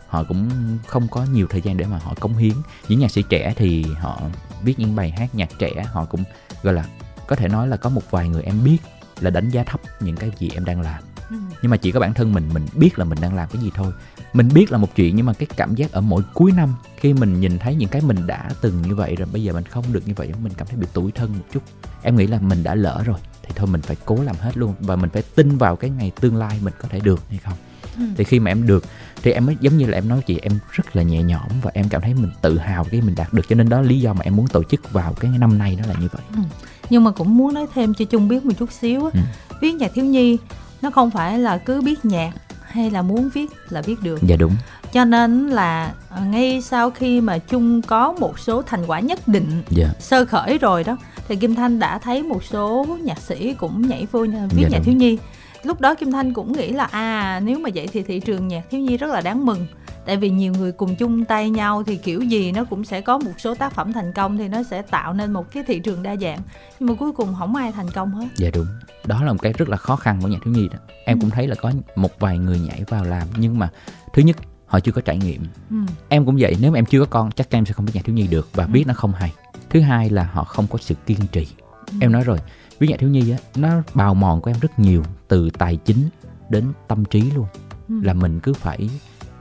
[0.08, 0.50] Họ cũng
[0.88, 2.54] không có nhiều thời gian để mà họ cống hiến.
[2.88, 4.22] Những nhạc sĩ trẻ thì họ
[4.64, 6.24] viết những bài hát nhạc trẻ họ cũng
[6.64, 6.86] gọi là
[7.28, 8.78] có thể nói là có một vài người em biết
[9.20, 11.36] là đánh giá thấp những cái gì em đang làm ừ.
[11.62, 13.72] nhưng mà chỉ có bản thân mình mình biết là mình đang làm cái gì
[13.76, 13.94] thôi
[14.34, 17.14] mình biết là một chuyện nhưng mà cái cảm giác ở mỗi cuối năm khi
[17.14, 19.86] mình nhìn thấy những cái mình đã từng như vậy rồi bây giờ mình không
[19.92, 21.64] được như vậy mình cảm thấy bị tủi thân một chút
[22.04, 24.76] em nghĩ là mình đã lỡ rồi thì thôi mình phải cố làm hết luôn
[24.80, 27.58] và mình phải tin vào cái ngày tương lai mình có thể được hay không
[27.98, 28.04] ừ.
[28.18, 28.86] thì khi mà em được
[29.24, 31.72] thì em mới giống như là em nói chị em rất là nhẹ nhõm và
[31.74, 34.14] em cảm thấy mình tự hào cái mình đạt được cho nên đó lý do
[34.14, 36.42] mà em muốn tổ chức vào cái năm nay đó là như vậy ừ.
[36.90, 39.20] nhưng mà cũng muốn nói thêm cho chung biết một chút xíu á ừ.
[39.62, 40.38] viết nhạc thiếu nhi
[40.82, 44.36] nó không phải là cứ biết nhạc hay là muốn viết là viết được dạ
[44.36, 44.56] đúng
[44.94, 49.28] cho nên là ờ, ngay sau khi mà chung có một số thành quả nhất
[49.28, 49.64] định yeah.
[49.70, 49.90] Dạ.
[50.00, 54.08] sơ khởi rồi đó thì kim thanh đã thấy một số nhạc sĩ cũng nhảy
[54.12, 54.86] vô viết yeah, dạ nhạc đúng.
[54.86, 55.18] thiếu nhi
[55.64, 58.64] lúc đó kim thanh cũng nghĩ là à nếu mà vậy thì thị trường nhạc
[58.70, 59.68] thiếu nhi rất là đáng mừng
[60.06, 63.18] tại vì nhiều người cùng chung tay nhau thì kiểu gì nó cũng sẽ có
[63.18, 66.04] một số tác phẩm thành công thì nó sẽ tạo nên một cái thị trường
[66.04, 66.40] đa dạng
[66.80, 68.68] nhưng mà cuối cùng không ai thành công hết dạ đúng
[69.06, 71.22] đó là một cái rất là khó khăn của nhạc thiếu nhi đó em ừ.
[71.22, 73.70] cũng thấy là có một vài người nhảy vào làm nhưng mà
[74.14, 75.78] thứ nhất họ chưa có trải nghiệm ừ.
[76.10, 77.92] em cũng vậy nếu mà em chưa có con chắc chắn em sẽ không biết
[77.96, 78.68] nhạc thiếu nhi được và ừ.
[78.68, 79.34] biết nó không hay
[79.70, 81.48] thứ hai là họ không có sự kiên trì
[81.92, 81.98] ừ.
[82.02, 82.38] em nói rồi
[82.80, 86.10] viết nhạc thiếu nhi á nó bào mòn của em rất nhiều từ tài chính
[86.50, 87.46] đến tâm trí luôn.
[87.90, 87.96] Ừ.
[88.04, 88.90] là mình cứ phải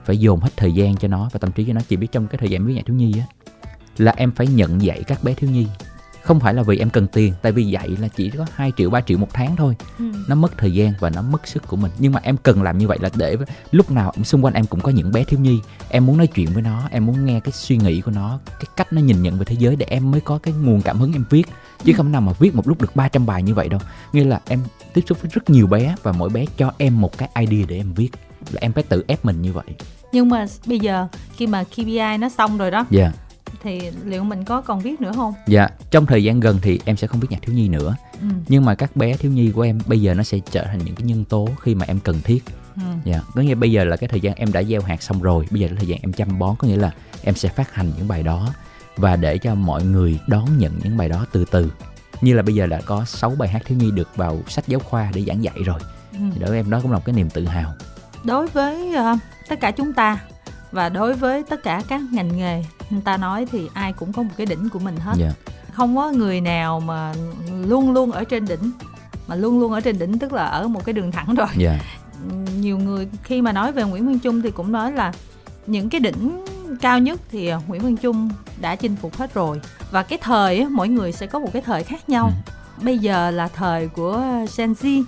[0.04, 1.80] phải dồn hết thời gian cho nó và tâm trí cho nó.
[1.88, 3.26] Chỉ biết trong cái thời gian viết nhạc thiếu nhi á
[3.96, 5.66] là em phải nhận dạy các bé thiếu nhi
[6.28, 8.90] không phải là vì em cần tiền tại vì dạy là chỉ có 2 triệu
[8.90, 9.76] 3 triệu một tháng thôi.
[9.98, 10.04] Ừ.
[10.28, 11.92] nó mất thời gian và nó mất sức của mình.
[11.98, 13.36] Nhưng mà em cần làm như vậy là để
[13.70, 15.60] lúc nào xung quanh em cũng có những bé thiếu nhi.
[15.88, 18.66] Em muốn nói chuyện với nó em muốn nghe cái suy nghĩ của nó cái
[18.76, 21.12] cách nó nhìn nhận về thế giới để em mới có cái nguồn cảm hứng
[21.12, 21.46] em viết.
[21.84, 21.96] Chứ ừ.
[21.96, 23.80] không nào mà viết một lúc được 300 bài như vậy đâu.
[24.12, 24.60] Nghĩa là em
[24.94, 27.76] tiếp xúc với rất nhiều bé và mỗi bé cho em một cái idea để
[27.76, 28.10] em viết.
[28.50, 29.66] Là em phải tự ép mình như vậy.
[30.12, 31.06] Nhưng mà bây giờ
[31.36, 33.14] khi mà KPI nó xong rồi đó yeah
[33.62, 36.96] thì liệu mình có còn viết nữa không dạ trong thời gian gần thì em
[36.96, 38.26] sẽ không viết nhạc thiếu nhi nữa ừ.
[38.48, 40.94] nhưng mà các bé thiếu nhi của em bây giờ nó sẽ trở thành những
[40.94, 42.44] cái nhân tố khi mà em cần thiết
[42.76, 42.82] ừ.
[43.04, 45.46] dạ có nghĩa bây giờ là cái thời gian em đã gieo hạt xong rồi
[45.50, 46.90] bây giờ là thời gian em chăm bón có nghĩa là
[47.22, 48.52] em sẽ phát hành những bài đó
[48.96, 51.72] và để cho mọi người đón nhận những bài đó từ từ
[52.20, 54.80] như là bây giờ đã có 6 bài hát thiếu nhi được vào sách giáo
[54.80, 55.80] khoa để giảng dạy rồi
[56.12, 56.18] ừ.
[56.32, 57.74] thì đối với em đó cũng là một cái niềm tự hào
[58.24, 60.18] đối với uh, tất cả chúng ta
[60.72, 64.22] và đối với tất cả các ngành nghề người ta nói thì ai cũng có
[64.22, 65.32] một cái đỉnh của mình hết yeah.
[65.46, 65.52] Dạ.
[65.72, 67.14] không có người nào mà
[67.66, 68.70] luôn luôn ở trên đỉnh
[69.26, 71.58] mà luôn luôn ở trên đỉnh tức là ở một cái đường thẳng rồi yeah.
[71.58, 71.78] Dạ.
[72.58, 75.12] nhiều người khi mà nói về nguyễn minh trung thì cũng nói là
[75.66, 76.44] những cái đỉnh
[76.80, 79.60] cao nhất thì nguyễn minh trung đã chinh phục hết rồi
[79.90, 82.84] và cái thời mỗi người sẽ có một cái thời khác nhau ừ.
[82.84, 84.22] bây giờ là thời của
[84.56, 85.02] Gen Z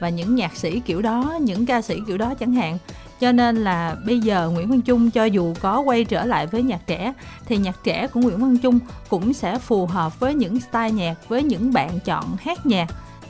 [0.00, 2.78] và những nhạc sĩ kiểu đó những ca sĩ kiểu đó chẳng hạn
[3.20, 6.62] cho nên là bây giờ Nguyễn Văn Trung cho dù có quay trở lại với
[6.62, 7.12] nhạc trẻ
[7.46, 11.28] thì nhạc trẻ của Nguyễn Văn Trung cũng sẽ phù hợp với những style nhạc
[11.28, 12.86] với những bạn chọn hát nhạc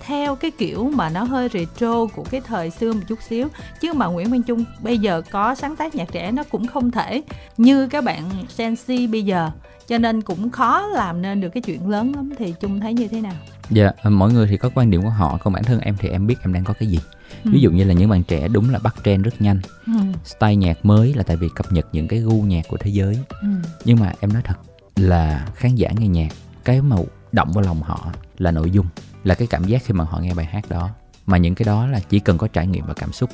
[0.07, 3.49] theo cái kiểu mà nó hơi retro của cái thời xưa một chút xíu
[3.81, 6.91] chứ mà Nguyễn Văn Trung bây giờ có sáng tác nhạc trẻ nó cũng không
[6.91, 7.23] thể
[7.57, 9.51] như các bạn Gen Z bây giờ
[9.87, 13.09] cho nên cũng khó làm nên được cái chuyện lớn lắm thì Trung thấy như
[13.09, 13.35] thế nào?
[13.71, 16.27] Dạ, mọi người thì có quan điểm của họ, còn bản thân em thì em
[16.27, 16.99] biết em đang có cái gì.
[17.45, 17.51] Ừ.
[17.53, 19.61] Ví dụ như là những bạn trẻ đúng là bắt trend rất nhanh.
[19.87, 19.93] Ừ.
[20.25, 23.19] Style nhạc mới là tại vì cập nhật những cái gu nhạc của thế giới.
[23.29, 23.49] Ừ.
[23.85, 24.55] Nhưng mà em nói thật
[24.97, 26.29] là khán giả nghe nhạc,
[26.65, 26.97] cái mà
[27.33, 28.87] động vào lòng họ là nội dung,
[29.25, 30.91] là cái cảm giác khi mà họ nghe bài hát đó.
[31.27, 33.31] Mà những cái đó là chỉ cần có trải nghiệm và cảm xúc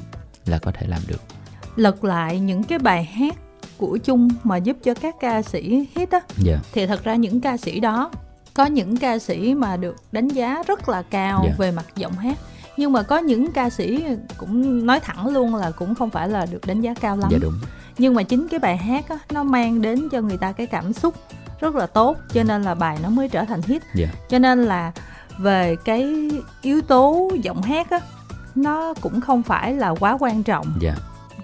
[0.47, 1.21] là có thể làm được.
[1.77, 3.37] Lật lại những cái bài hát
[3.77, 6.25] của chung mà giúp cho các ca sĩ hit á yeah.
[6.39, 6.59] Dạ.
[6.73, 8.11] thì thật ra những ca sĩ đó
[8.55, 11.51] có những ca sĩ mà được đánh giá rất là cao yeah.
[11.51, 11.57] Dạ.
[11.59, 12.39] về mặt giọng hát
[12.77, 14.05] nhưng mà có những ca sĩ
[14.39, 17.39] cũng nói thẳng luôn là cũng không phải là được đánh giá cao lắm dạ
[17.43, 17.55] đúng.
[17.99, 20.93] nhưng mà chính cái bài hát á, nó mang đến cho người ta cái cảm
[20.93, 21.14] xúc
[21.61, 23.95] rất là tốt cho nên là bài nó mới trở thành hit yeah.
[23.95, 24.20] Dạ.
[24.29, 24.93] cho nên là
[25.39, 26.31] về cái
[26.62, 28.01] yếu tố giọng hát á
[28.55, 30.99] nó cũng không phải là quá quan trọng yeah.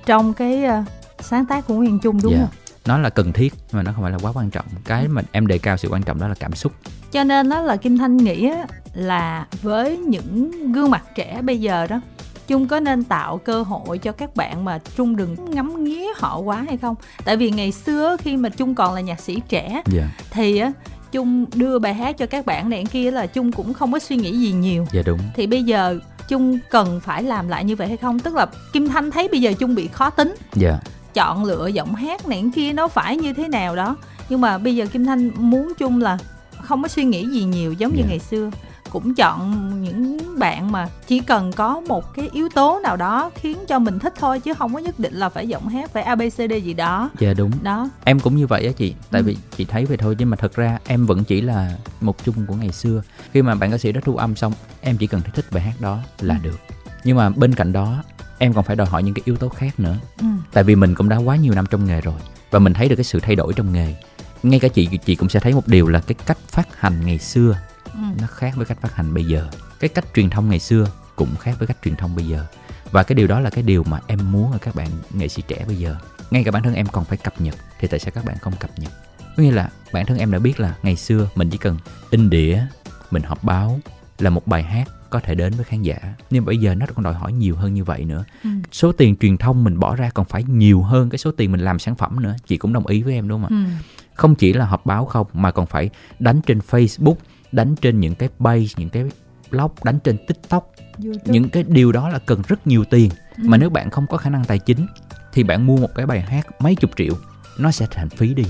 [0.06, 0.84] trong cái uh,
[1.20, 2.48] sáng tác của Nguyễn Trung đúng yeah.
[2.48, 2.58] không?
[2.86, 4.66] Nó là cần thiết mà nó không phải là quá quan trọng.
[4.84, 6.72] Cái mà em đề cao sự quan trọng đó là cảm xúc.
[7.12, 8.50] Cho nên đó là Kim Thanh nghĩ
[8.94, 12.00] là với những gương mặt trẻ bây giờ đó
[12.46, 16.38] Trung có nên tạo cơ hội cho các bạn mà Trung đừng ngắm nghía họ
[16.38, 16.94] quá hay không?
[17.24, 19.84] Tại vì ngày xưa khi mà Trung còn là nhạc sĩ trẻ yeah.
[19.86, 20.08] Dạ.
[20.30, 20.72] thì á
[21.12, 24.16] Trung đưa bài hát cho các bạn này kia là Trung cũng không có suy
[24.16, 24.86] nghĩ gì nhiều.
[24.92, 25.18] Dạ đúng.
[25.34, 25.98] Thì bây giờ
[26.28, 28.18] Trung cần phải làm lại như vậy hay không?
[28.18, 30.34] Tức là Kim Thanh thấy bây giờ Trung bị khó tính.
[30.52, 30.78] Dạ
[31.14, 33.96] chọn lựa giọng hát này kia nó phải như thế nào đó
[34.28, 36.18] nhưng mà bây giờ kim thanh muốn chung là
[36.62, 37.98] không có suy nghĩ gì nhiều giống yeah.
[37.98, 38.08] như dạ.
[38.08, 38.50] ngày xưa
[38.92, 43.58] cũng chọn những bạn mà chỉ cần có một cái yếu tố nào đó khiến
[43.68, 46.52] cho mình thích thôi chứ không có nhất định là phải giọng hát phải abcd
[46.64, 49.24] gì đó dạ đúng đó em cũng như vậy á chị tại ừ.
[49.24, 52.34] vì chị thấy vậy thôi nhưng mà thật ra em vẫn chỉ là một chung
[52.46, 53.02] của ngày xưa
[53.32, 55.80] khi mà bạn ca sĩ đã thu âm xong em chỉ cần thích bài hát
[55.80, 56.40] đó là ừ.
[56.42, 56.60] được
[57.04, 58.02] nhưng mà bên cạnh đó
[58.38, 60.26] em còn phải đòi hỏi những cái yếu tố khác nữa ừ.
[60.52, 62.96] tại vì mình cũng đã quá nhiều năm trong nghề rồi và mình thấy được
[62.96, 63.94] cái sự thay đổi trong nghề
[64.42, 67.18] ngay cả chị chị cũng sẽ thấy một điều là cái cách phát hành ngày
[67.18, 68.00] xưa ừ.
[68.20, 69.48] nó khác với cách phát hành bây giờ.
[69.80, 70.86] Cái cách truyền thông ngày xưa
[71.16, 72.46] cũng khác với cách truyền thông bây giờ.
[72.90, 75.42] Và cái điều đó là cái điều mà em muốn ở các bạn nghệ sĩ
[75.48, 75.96] trẻ bây giờ.
[76.30, 78.52] Ngay cả bản thân em còn phải cập nhật thì tại sao các bạn không
[78.60, 78.92] cập nhật?
[79.36, 81.78] Có nghĩa là bản thân em đã biết là ngày xưa mình chỉ cần
[82.10, 82.64] in đĩa
[83.10, 83.80] mình họp báo
[84.18, 85.96] là một bài hát có thể đến với khán giả.
[86.30, 88.24] Nhưng bây giờ nó còn đòi hỏi nhiều hơn như vậy nữa.
[88.44, 88.50] Ừ.
[88.72, 91.60] số tiền truyền thông mình bỏ ra còn phải nhiều hơn cái số tiền mình
[91.60, 92.34] làm sản phẩm nữa.
[92.46, 93.62] Chị cũng đồng ý với em đúng không ạ?
[93.64, 93.86] Ừ.
[94.14, 97.14] không chỉ là họp báo không mà còn phải đánh trên facebook
[97.52, 99.04] đánh trên những cái page những cái
[99.50, 100.72] blog đánh trên tiktok
[101.04, 101.32] YouTube.
[101.32, 103.42] những cái điều đó là cần rất nhiều tiền ừ.
[103.46, 104.86] mà nếu bạn không có khả năng tài chính
[105.32, 107.14] thì bạn mua một cái bài hát mấy chục triệu
[107.58, 108.44] nó sẽ thành phí đi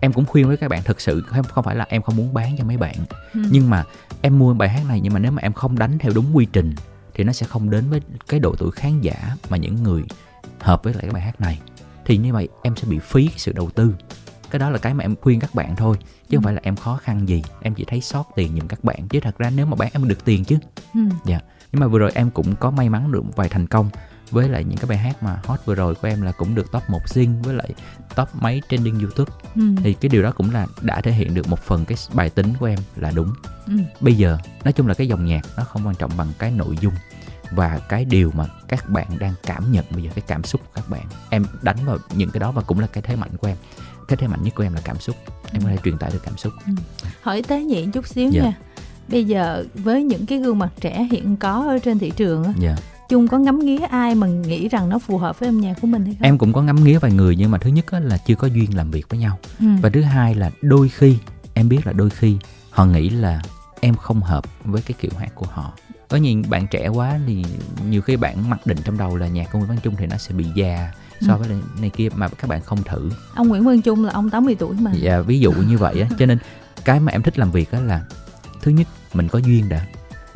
[0.00, 2.56] em cũng khuyên với các bạn thực sự không phải là em không muốn bán
[2.58, 2.94] cho mấy bạn
[3.34, 3.40] ừ.
[3.50, 3.84] nhưng mà
[4.22, 6.46] em mua bài hát này nhưng mà nếu mà em không đánh theo đúng quy
[6.52, 6.74] trình
[7.14, 10.02] thì nó sẽ không đến với cái độ tuổi khán giả mà những người
[10.60, 11.60] hợp với lại cái bài hát này
[12.04, 13.94] thì như vậy em sẽ bị phí cái sự đầu tư
[14.52, 15.96] cái đó là cái mà em khuyên các bạn thôi
[16.28, 16.46] chứ không ừ.
[16.46, 19.20] phải là em khó khăn gì em chỉ thấy sót tiền giùm các bạn chứ
[19.20, 20.58] thật ra nếu mà bán em được tiền chứ
[20.94, 21.00] ừ.
[21.24, 21.40] dạ
[21.72, 23.90] nhưng mà vừa rồi em cũng có may mắn được một vài thành công
[24.30, 26.72] với lại những cái bài hát mà hot vừa rồi của em là cũng được
[26.72, 27.68] top một zing với lại
[28.16, 29.62] top mấy trending youtube ừ.
[29.82, 32.54] thì cái điều đó cũng là đã thể hiện được một phần cái bài tính
[32.60, 33.32] của em là đúng
[33.66, 33.74] ừ.
[34.00, 36.76] bây giờ nói chung là cái dòng nhạc nó không quan trọng bằng cái nội
[36.80, 36.94] dung
[37.50, 40.70] và cái điều mà các bạn đang cảm nhận bây giờ cái cảm xúc của
[40.74, 43.48] các bạn em đánh vào những cái đó và cũng là cái thế mạnh của
[43.48, 43.56] em
[44.12, 45.16] cái thế mạnh nhất của em là cảm xúc
[45.52, 46.72] em có thể truyền tải được cảm xúc ừ.
[47.22, 48.42] hỏi tế nhị chút xíu dạ.
[48.42, 48.52] nha
[49.08, 52.56] bây giờ với những cái gương mặt trẻ hiện có ở trên thị trường yeah.
[52.58, 52.76] Dạ.
[53.08, 55.86] chung có ngắm nghía ai mà nghĩ rằng nó phù hợp với âm nhạc của
[55.86, 58.18] mình hay không em cũng có ngắm nghía vài người nhưng mà thứ nhất là
[58.26, 59.66] chưa có duyên làm việc với nhau ừ.
[59.82, 61.16] và thứ hai là đôi khi
[61.54, 62.36] em biết là đôi khi
[62.70, 63.42] họ nghĩ là
[63.80, 65.72] em không hợp với cái kiểu hát của họ
[66.08, 67.44] có những bạn trẻ quá thì
[67.88, 70.16] nhiều khi bạn mặc định trong đầu là nhạc của Nguyễn Văn Trung thì nó
[70.16, 70.92] sẽ bị già
[71.26, 71.48] so với
[71.80, 73.10] này kia mà các bạn không thử.
[73.34, 74.92] Ông Nguyễn Văn Trung là ông 80 tuổi mà.
[74.94, 76.08] Dạ ví dụ như vậy á.
[76.18, 76.38] Cho nên
[76.84, 78.04] cái mà em thích làm việc đó là
[78.62, 79.86] thứ nhất mình có duyên đã.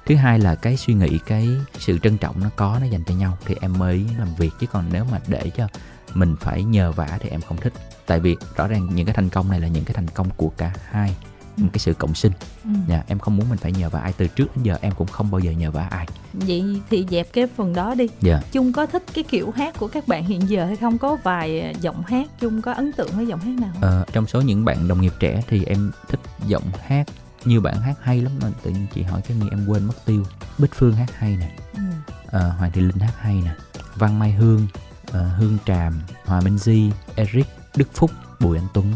[0.06, 3.14] Thứ hai là cái suy nghĩ cái sự trân trọng nó có nó dành cho
[3.14, 4.50] nhau thì em mới làm việc.
[4.60, 5.68] Chứ còn nếu mà để cho
[6.14, 7.72] mình phải nhờ vả thì em không thích.
[8.06, 10.52] Tại vì rõ ràng những cái thành công này là những cái thành công của
[10.56, 11.16] cả hai
[11.56, 12.32] một cái sự cộng sinh.
[12.64, 12.70] Ừ.
[12.88, 14.12] dạ, em không muốn mình phải nhờ vào ai.
[14.16, 16.06] Từ trước đến giờ em cũng không bao giờ nhờ vào ai.
[16.32, 18.08] Vậy thì dẹp cái phần đó đi.
[18.20, 18.42] Dạ.
[18.52, 20.98] chung có thích cái kiểu hát của các bạn hiện giờ hay không?
[20.98, 24.40] Có vài giọng hát chung có ấn tượng với giọng hát nào Ờ, trong số
[24.40, 27.06] những bạn đồng nghiệp trẻ thì em thích giọng hát.
[27.44, 30.04] Như bạn hát hay lắm mà tự nhiên chị hỏi cái gì em quên mất
[30.04, 30.22] tiêu.
[30.58, 31.56] Bích phương hát hay nè.
[31.74, 31.82] Ừ.
[32.26, 33.50] ờ, hoàng thị linh hát hay nè.
[33.94, 34.66] Văn mai hương
[35.10, 37.46] uh, hương tràm hòa minh di eric
[37.76, 38.92] đức phúc bùi anh tuấn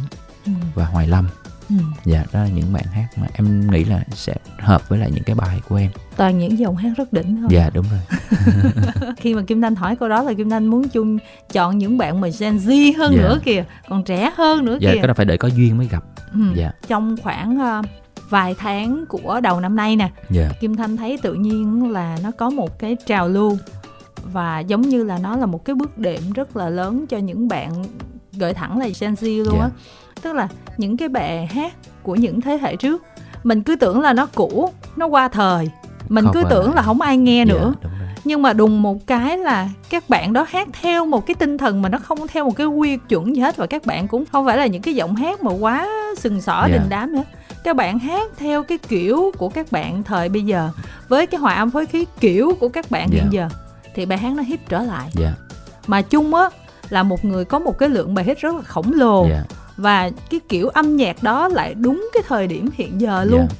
[0.46, 0.52] ừ.
[0.74, 1.28] và hoài lâm
[1.70, 1.76] Ừ.
[2.04, 5.24] dạ đó là những bạn hát mà em nghĩ là sẽ hợp với lại những
[5.24, 8.00] cái bài của em toàn những dòng hát rất đỉnh thôi dạ đúng rồi
[9.16, 11.18] khi mà kim thanh hỏi câu đó là kim thanh muốn chung
[11.52, 13.22] chọn những bạn mà gen z hơn dạ.
[13.22, 15.88] nữa kìa còn trẻ hơn nữa dạ, kìa cái đó phải đợi có duyên mới
[15.88, 16.40] gặp ừ.
[16.54, 17.86] dạ trong khoảng uh,
[18.30, 20.60] vài tháng của đầu năm nay nè yeah.
[20.60, 23.58] kim thanh thấy tự nhiên là nó có một cái trào lưu
[24.32, 27.48] và giống như là nó là một cái bước đệm rất là lớn cho những
[27.48, 27.84] bạn
[28.32, 29.72] gợi thẳng là Gen Z luôn á yeah
[30.22, 33.02] tức là những cái bài hát của những thế hệ trước
[33.44, 35.70] mình cứ tưởng là nó cũ nó qua thời
[36.08, 37.74] mình không cứ tưởng là không ai nghe dạ, nữa
[38.24, 41.82] nhưng mà đùng một cái là các bạn đó hát theo một cái tinh thần
[41.82, 44.46] mà nó không theo một cái quy chuẩn gì hết và các bạn cũng không
[44.46, 46.70] phải là những cái giọng hát mà quá sừng sỏ yeah.
[46.70, 46.78] Dạ.
[46.78, 47.22] đình đám nữa
[47.64, 50.70] các bạn hát theo cái kiểu của các bạn thời bây giờ
[51.08, 53.12] với cái hòa âm phối khí kiểu của các bạn yeah.
[53.12, 53.48] hiện dạ.
[53.48, 53.48] giờ
[53.94, 55.34] thì bài hát nó hit trở lại yeah.
[55.86, 56.48] mà chung á
[56.88, 59.46] là một người có một cái lượng bài hit rất là khổng lồ yeah
[59.80, 63.52] và cái kiểu âm nhạc đó lại đúng cái thời điểm hiện giờ luôn yeah.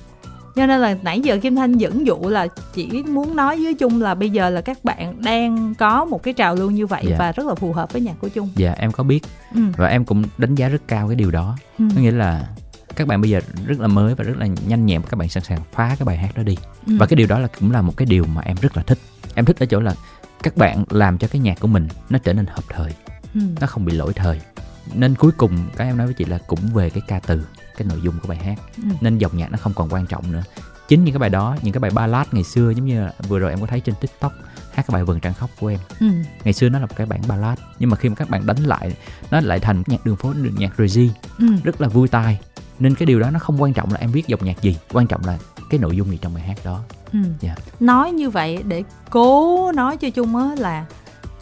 [0.55, 4.03] cho nên là nãy giờ kim thanh dẫn dụ là chỉ muốn nói với chung
[4.03, 7.19] là bây giờ là các bạn đang có một cái trào lưu như vậy yeah.
[7.19, 9.21] và rất là phù hợp với nhạc của chung dạ em có biết
[9.55, 9.61] ừ.
[9.77, 11.85] và em cũng đánh giá rất cao cái điều đó ừ.
[11.97, 12.49] có nghĩa là
[12.97, 15.43] các bạn bây giờ rất là mới và rất là nhanh nhẹn các bạn sẵn
[15.43, 16.57] sàng phá cái bài hát đó đi
[16.87, 16.93] ừ.
[16.99, 18.99] và cái điều đó là cũng là một cái điều mà em rất là thích
[19.35, 19.95] em thích ở chỗ là
[20.43, 22.93] các bạn làm cho cái nhạc của mình nó trở nên hợp thời
[23.35, 23.41] ừ.
[23.61, 24.41] nó không bị lỗi thời
[24.95, 27.89] nên cuối cùng các em nói với chị là cũng về cái ca từ cái
[27.89, 28.83] nội dung của bài hát ừ.
[29.01, 30.43] nên dòng nhạc nó không còn quan trọng nữa
[30.89, 33.39] chính những cái bài đó những cái bài ballad ngày xưa giống như là vừa
[33.39, 34.33] rồi em có thấy trên tiktok
[34.75, 36.07] hát cái bài vườn trăng khóc của em ừ.
[36.45, 38.65] ngày xưa nó là một cái bản ballad nhưng mà khi mà các bạn đánh
[38.65, 38.97] lại
[39.31, 41.47] nó lại thành nhạc đường phố nhạc regi ừ.
[41.65, 42.39] rất là vui tai
[42.79, 45.07] nên cái điều đó nó không quan trọng là em viết dòng nhạc gì quan
[45.07, 45.39] trọng là
[45.71, 46.83] cái nội dung gì trong bài hát đó
[47.13, 47.19] ừ.
[47.19, 47.59] yeah.
[47.59, 47.65] Dạ.
[47.81, 50.87] nói như vậy để cố nói cho chung á là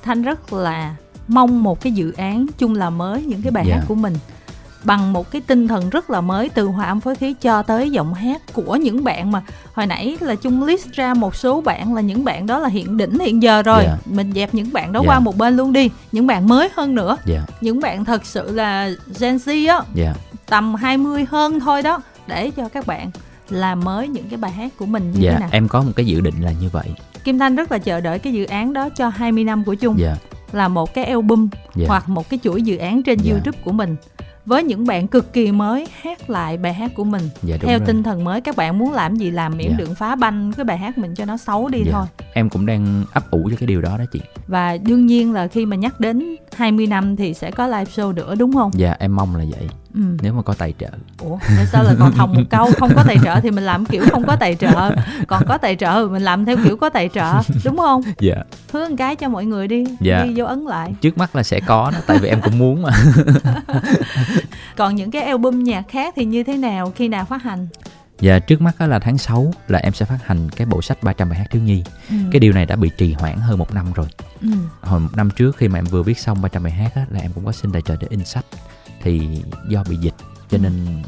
[0.03, 0.97] thanh rất là
[1.29, 3.75] mong một cái dự án chung là mới những cái bài yeah.
[3.75, 3.89] hát dạ.
[3.89, 4.15] của mình
[4.85, 7.91] bằng một cái tinh thần rất là mới từ hòa âm phối khí cho tới
[7.91, 9.43] giọng hát của những bạn mà
[9.75, 12.97] hồi nãy là chung list ra một số bạn là những bạn đó là hiện
[12.97, 13.99] đỉnh hiện giờ rồi yeah.
[14.07, 14.13] Dạ.
[14.15, 15.09] mình dẹp những bạn đó yeah.
[15.09, 17.43] qua một bên luôn đi những bạn mới hơn nữa yeah.
[17.61, 20.17] những bạn thật sự là Gen Z á yeah.
[20.47, 23.11] tầm 20 hơn thôi đó để cho các bạn
[23.49, 25.93] làm mới những cái bài hát của mình như dạ, thế nào em có một
[25.97, 28.73] cái dự định là như vậy Kim Thanh rất là chờ đợi cái dự án
[28.73, 30.17] đó cho 20 năm của chung dạ
[30.53, 31.77] là một cái album yeah.
[31.77, 31.85] Dạ.
[31.89, 33.27] hoặc một cái chuỗi dự án trên yeah.
[33.27, 33.33] Dạ.
[33.33, 33.97] YouTube của mình
[34.49, 37.87] với những bạn cực kỳ mới hát lại bài hát của mình dạ, theo rồi.
[37.87, 39.77] tinh thần mới các bạn muốn làm gì làm miễn dạ.
[39.79, 41.93] đừng phá banh cái bài hát mình cho nó xấu đi dạ.
[41.93, 45.33] thôi em cũng đang ấp ủ cho cái điều đó đó chị và đương nhiên
[45.33, 48.71] là khi mà nhắc đến 20 năm thì sẽ có live show nữa đúng không?
[48.75, 49.69] Dạ em mong là vậy.
[49.95, 50.01] Ừ.
[50.23, 50.87] nếu mà có tài trợ.
[51.19, 53.87] Ủa tại sao lại còn thòng một câu không có tài trợ thì mình làm
[53.87, 54.91] kiểu không có tài trợ.
[55.27, 57.33] Còn có tài trợ mình làm theo kiểu có tài trợ
[57.65, 58.03] đúng không?
[58.19, 58.35] Dạ.
[58.73, 60.25] Hứa một cái cho mọi người đi dạ.
[60.25, 60.95] đi dấu ấn lại.
[61.01, 62.91] Trước mắt là sẽ có đó tại vì em cũng muốn mà.
[64.77, 67.69] Còn những cái album nhạc khác thì như thế nào khi nào phát hành
[68.21, 71.29] Dạ trước mắt là tháng 6 là em sẽ phát hành cái bộ sách 300
[71.29, 71.85] bài hát thiếu nhi.
[72.11, 72.17] Ừ.
[72.33, 74.07] Cái điều này đã bị trì hoãn hơn một năm rồi.
[74.43, 74.49] Ừ.
[74.81, 77.21] Hồi một năm trước khi mà em vừa viết xong 300 bài hát á, là
[77.21, 78.45] em cũng có xin tài trợ để in sách.
[79.03, 80.15] Thì do bị dịch
[80.51, 80.63] cho ừ.
[80.63, 81.03] nên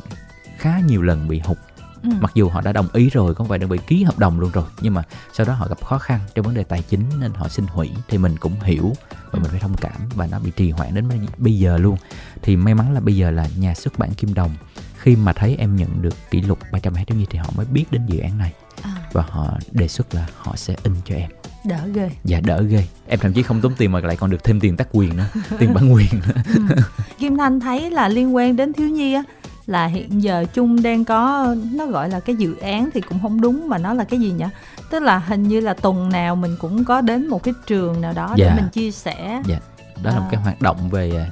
[0.58, 1.58] khá nhiều lần bị hụt.
[2.02, 2.10] Ừ.
[2.20, 4.50] Mặc dù họ đã đồng ý rồi, có phải đơn vị ký hợp đồng luôn
[4.50, 5.02] rồi, nhưng mà
[5.32, 7.90] sau đó họ gặp khó khăn trong vấn đề tài chính nên họ xin hủy
[8.08, 8.92] thì mình cũng hiểu
[9.30, 11.08] và mình phải thông cảm và nó bị trì hoãn đến
[11.38, 11.96] bây giờ luôn.
[12.42, 14.54] Thì may mắn là bây giờ là nhà xuất bản Kim Đồng
[15.00, 17.84] khi mà thấy em nhận được kỷ lục 300 hát như thì họ mới biết
[17.90, 18.52] đến dự án này.
[18.82, 18.90] À.
[19.12, 21.30] và họ đề xuất là họ sẽ in cho em.
[21.64, 22.10] Đỡ ghê.
[22.24, 22.86] Dạ đỡ ghê.
[23.08, 25.26] Em thậm chí không tốn tiền mà lại còn được thêm tiền tác quyền nữa
[25.58, 26.42] tiền bản quyền nữa.
[26.54, 26.62] Ừ.
[27.18, 29.22] kim thanh thấy là liên quan đến thiếu nhi á
[29.66, 33.40] là hiện giờ chung đang có nó gọi là cái dự án thì cũng không
[33.40, 34.44] đúng mà nó là cái gì nhỉ?
[34.90, 38.12] Tức là hình như là tuần nào mình cũng có đến một cái trường nào
[38.12, 38.46] đó Dạ.
[38.48, 39.42] để mình chia sẻ.
[39.46, 39.58] Dạ.
[40.02, 40.30] Đó là một À.
[40.30, 41.26] cái hoạt động về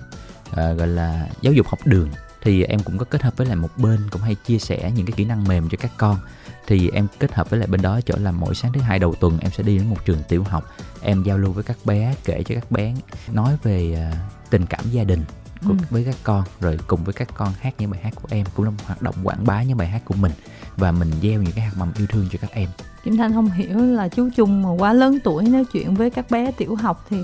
[0.56, 2.08] à, gọi là giáo dục học đường
[2.42, 5.06] thì em cũng có kết hợp với lại một bên cũng hay chia sẻ những
[5.06, 6.18] cái kỹ năng mềm cho các con.
[6.66, 9.14] Thì em kết hợp với lại bên đó chỗ là mỗi sáng thứ hai đầu
[9.14, 10.72] tuần em sẽ đi đến một trường tiểu học.
[11.02, 12.94] Em giao lưu với các bé kể cho các bé
[13.32, 15.24] nói về à, tình cảm gia đình
[15.64, 15.76] của, Ừ.
[15.90, 18.64] với các con rồi cùng với các con hát những bài hát của em cũng
[18.64, 20.32] là một hoạt động quảng bá những bài hát của mình.
[20.76, 22.68] Và mình gieo những cái hạt mầm yêu thương cho các em
[23.08, 26.30] Kim Thanh không hiểu là chú Trung mà quá lớn tuổi nói chuyện với các
[26.30, 27.16] bé tiểu học thì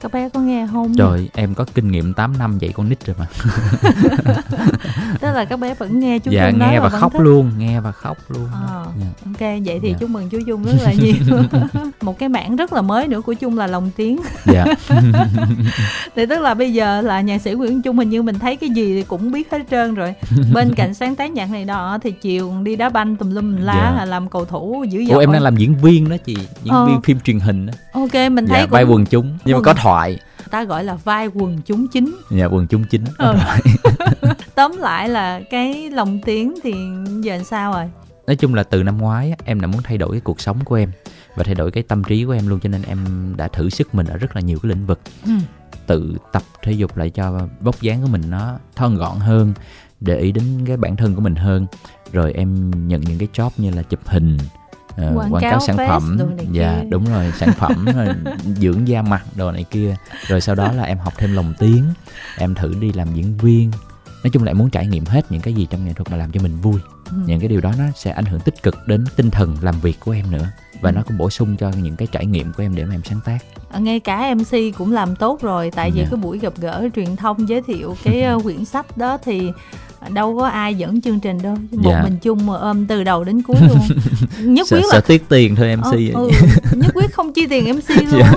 [0.00, 0.92] các bé có nghe không?
[0.92, 3.26] rồi em có kinh nghiệm 8 năm dạy con nít rồi mà
[5.20, 7.18] Tức là các bé vẫn nghe chú dạ Trung nói nghe và khóc thích.
[7.22, 8.86] luôn nghe và khóc luôn Ờ.
[9.00, 9.06] Dạ.
[9.26, 9.96] Ok, vậy thì Dạ.
[10.00, 11.14] chúc mừng chú Trung rất là nhiều.
[12.00, 14.20] một cái mảng rất là mới nữa của Trung là lồng tiếng.
[14.46, 14.64] dạ
[16.16, 18.70] Thì tức là bây giờ là nhạc sĩ Nguyễn Trung hình như mình thấy cái
[18.70, 20.14] gì thì cũng biết hết trơn rồi.
[20.54, 23.74] Bên cạnh sáng tác nhạc này nọ thì chiều đi đá banh tùm lum lá
[23.74, 23.94] Dạ.
[23.98, 25.19] là làm cầu thủ dữ dội.
[25.20, 26.86] Em đang làm diễn viên đó chị Diễn Ờ.
[26.86, 29.58] viên phim truyền hình đó Ok, mình thấy Dạ vai cũng quần chúng Nhưng mà
[29.58, 30.18] Quần- có thoại
[30.50, 32.16] ta gọi là vai quần chúng chính.
[32.30, 33.34] Dạ quần chúng chính Ờ.
[33.40, 33.60] thoại.
[34.54, 36.72] Tóm lại là cái lồng tiếng thì
[37.22, 37.84] giờ làm sao rồi?
[38.26, 40.74] Nói chung là từ năm ngoái em đã muốn thay đổi cái cuộc sống của
[40.74, 40.90] em
[41.36, 42.98] Và thay đổi cái tâm trí của em luôn Cho nên em
[43.36, 45.32] đã thử sức mình ở rất là nhiều cái lĩnh vực Ừ.
[45.86, 49.52] Tự tập thể dục lại cho vóc dáng của mình nó thon gọn hơn
[50.00, 51.66] Để ý đến cái bản thân của mình hơn
[52.12, 54.38] Rồi em nhận những cái job như là chụp hình
[54.96, 56.18] ờ, Quảng quảng cáo sản phẩm
[56.52, 56.88] dạ kia.
[56.90, 58.06] đúng rồi sản phẩm rồi
[58.60, 61.84] dưỡng da mặt đồ này kia rồi sau đó là em học thêm lồng tiếng
[62.38, 63.70] em thử đi làm diễn viên
[64.24, 66.16] nói chung là em muốn trải nghiệm hết những cái gì trong nghệ thuật mà
[66.16, 66.80] làm cho mình vui
[67.10, 67.16] Ừ.
[67.26, 70.00] những cái điều đó nó sẽ ảnh hưởng tích cực đến tinh thần làm việc
[70.00, 70.46] của em nữa
[70.80, 70.94] và Ừ.
[70.94, 73.20] nó cũng bổ sung cho những cái trải nghiệm của em để mà em sáng
[73.24, 73.38] tác
[73.70, 76.06] À, ngay cả MC cũng làm tốt rồi tại vì Dạ.
[76.10, 79.50] cái buổi gặp gỡ truyền thông giới thiệu cái ờ, quyển sách đó thì
[80.08, 82.02] đâu có ai dẫn chương trình đâu một Dạ.
[82.02, 83.78] mình chung mà ôm từ đầu đến cuối luôn
[84.54, 86.30] nhất quyết là tiếc tiền thôi mc Ờ, ừ,
[86.76, 88.32] nhất quyết không chi tiền MC luôn Dạ.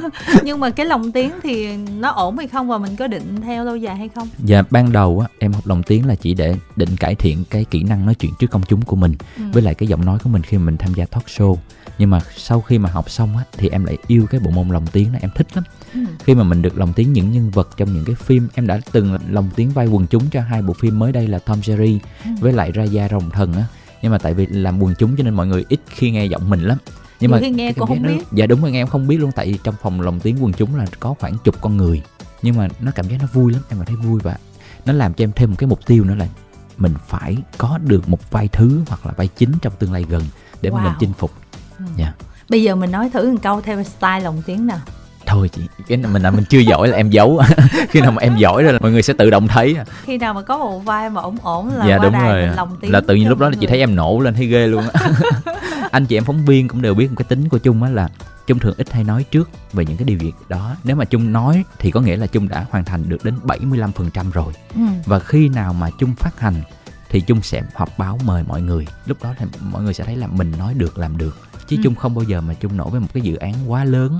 [0.44, 3.64] nhưng mà cái lồng tiếng thì nó ổn hay không và mình có định theo
[3.64, 6.56] lâu dài hay không Dạ ban đầu á em học lồng tiếng là chỉ để
[6.76, 9.44] định cải thiện cái kỹ năng nói chuyện trước công chúng của mình Ừ.
[9.52, 11.56] với lại cái giọng nói của mình khi mà mình tham gia talk show
[11.98, 14.68] nhưng mà sau khi mà học xong á thì em lại yêu cái bộ môn
[14.68, 16.00] lồng tiếng đó em thích lắm Ừ.
[16.24, 18.80] khi mà mình được lồng tiếng những nhân vật trong những cái phim em đã
[18.92, 21.98] từng lồng tiếng vai quần chúng cho hai bộ phim mới đây là Tom Jerry
[22.24, 22.30] Ừ.
[22.40, 23.64] với lại Raya rồng thần á
[24.02, 26.50] nhưng mà tại vì làm quần chúng cho nên mọi người ít khi nghe giọng
[26.50, 26.78] mình lắm
[27.20, 28.24] nhưng Nhiều mà khi nghe cảm không nó- biết.
[28.32, 30.52] dạ đúng rồi nghe em không biết luôn tại vì trong phòng lồng tiếng quần
[30.52, 32.02] chúng là có khoảng chục con người
[32.42, 34.36] nhưng mà nó cảm giác nó vui lắm em cảm thấy vui và
[34.86, 36.26] nó làm cho em thêm một cái mục tiêu nữa là
[36.78, 40.22] mình phải có được một vai thứ hoặc là vai chính trong tương lai gần
[40.62, 40.96] để mà mình Wow.
[41.00, 41.30] chinh phục
[41.78, 41.84] Ừ.
[41.96, 42.12] dạ
[42.48, 44.78] bây giờ mình nói thử một câu theo style lồng tiếng nào
[45.26, 47.42] thôi chị cái mình là mình chưa giỏi là em giấu.
[47.90, 49.76] Khi nào mà em giỏi rồi là mọi người sẽ tự động thấy.
[50.04, 52.56] Khi nào mà có một vai mà ổn ổn là dạ đúng đài rồi mình
[52.56, 54.66] lồng tiếng là tự nhiên lúc đó là chị thấy em nổ lên thấy ghê
[54.66, 55.00] luôn á.
[55.90, 58.08] Anh chị em phóng viên cũng đều biết một cái tính của chung á là
[58.46, 60.76] chung thường ít hay nói trước về những cái điều gì đó.
[60.84, 64.30] Nếu mà chung nói thì có nghĩa là chung đã hoàn thành được đến 75%
[64.32, 64.52] rồi.
[64.74, 64.80] Ừ.
[65.06, 66.54] và khi nào mà chung phát hành
[67.10, 68.86] thì chung sẽ họp báo mời mọi người.
[69.06, 71.36] Lúc đó thì mọi người sẽ thấy là mình nói được làm được.
[71.68, 71.80] Chứ Ừ.
[71.84, 74.18] chung không bao giờ mà chung nổi với một cái dự án quá lớn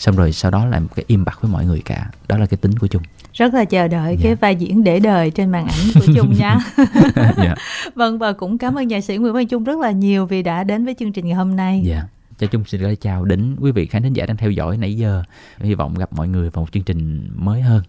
[0.00, 2.46] xong rồi sau đó làm một cái im bặt với mọi người cả đó là
[2.46, 3.02] cái tính của chung
[3.34, 4.22] rất là chờ đợi Dạ.
[4.24, 6.58] cái vai diễn để đời trên màn ảnh của Trung nha.
[7.36, 7.54] dạ
[7.94, 10.64] vâng và cũng cảm ơn nhạc sĩ Nguyễn Văn Trung rất là nhiều vì đã
[10.64, 11.82] đến với chương trình ngày hôm nay.
[11.84, 12.02] dạ
[12.38, 14.96] cho chung xin gửi chào đến quý vị khán thính giả đang theo dõi nãy
[14.96, 15.22] giờ
[15.60, 17.82] hy vọng gặp mọi người vào một chương trình mới hơn